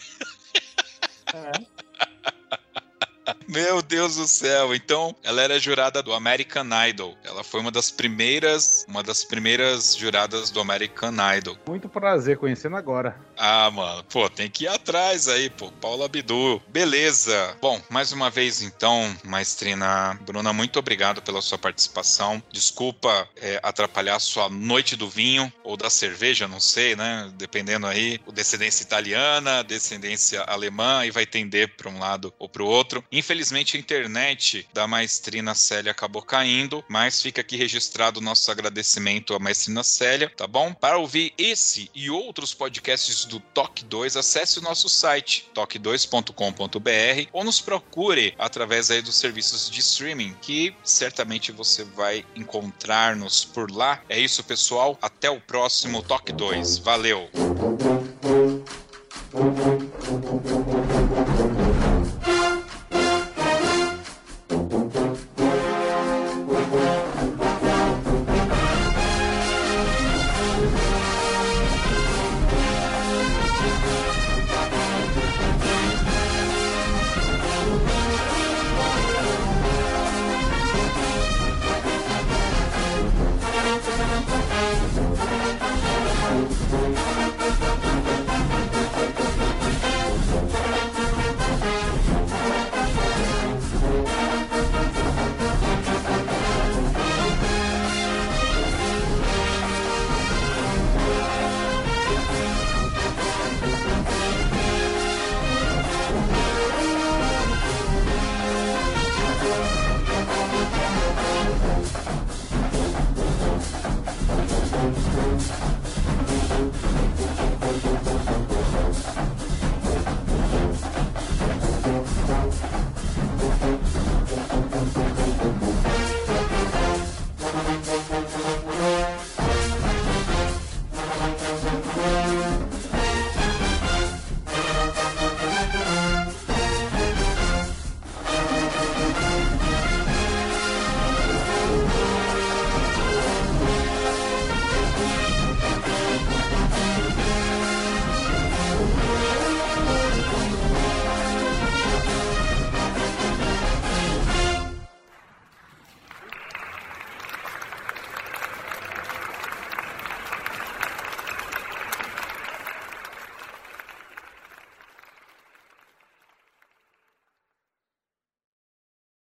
[1.33, 1.74] É.
[3.47, 4.73] Meu Deus do céu.
[4.75, 7.17] Então, ela era jurada do American Idol.
[7.23, 11.57] Ela foi uma das primeiras, uma das primeiras juradas do American Idol.
[11.67, 13.15] Muito prazer conhecendo agora.
[13.37, 15.71] Ah, mano, pô, tem que ir atrás aí, pô.
[15.71, 16.61] Paula Abdu.
[16.67, 17.57] Beleza.
[17.61, 22.41] Bom, mais uma vez então, maestrina Bruna, muito obrigado pela sua participação.
[22.51, 27.31] Desculpa é, atrapalhar a sua noite do vinho ou da cerveja, não sei, né?
[27.35, 32.63] Dependendo aí, o descendência italiana, descendência alemã e vai tender para um lado ou para
[32.63, 33.03] o outro.
[33.15, 39.33] Infelizmente, a internet da maestrina Célia acabou caindo, mas fica aqui registrado o nosso agradecimento
[39.33, 40.73] à maestrina Célia, tá bom?
[40.73, 47.45] Para ouvir esse e outros podcasts do Toque 2, acesse o nosso site toque2.com.br ou
[47.45, 54.01] nos procure através aí dos serviços de streaming que certamente você vai encontrar-nos por lá.
[54.09, 54.99] É isso, pessoal.
[55.01, 56.79] Até o próximo Toque 2.
[56.79, 57.29] Valeu!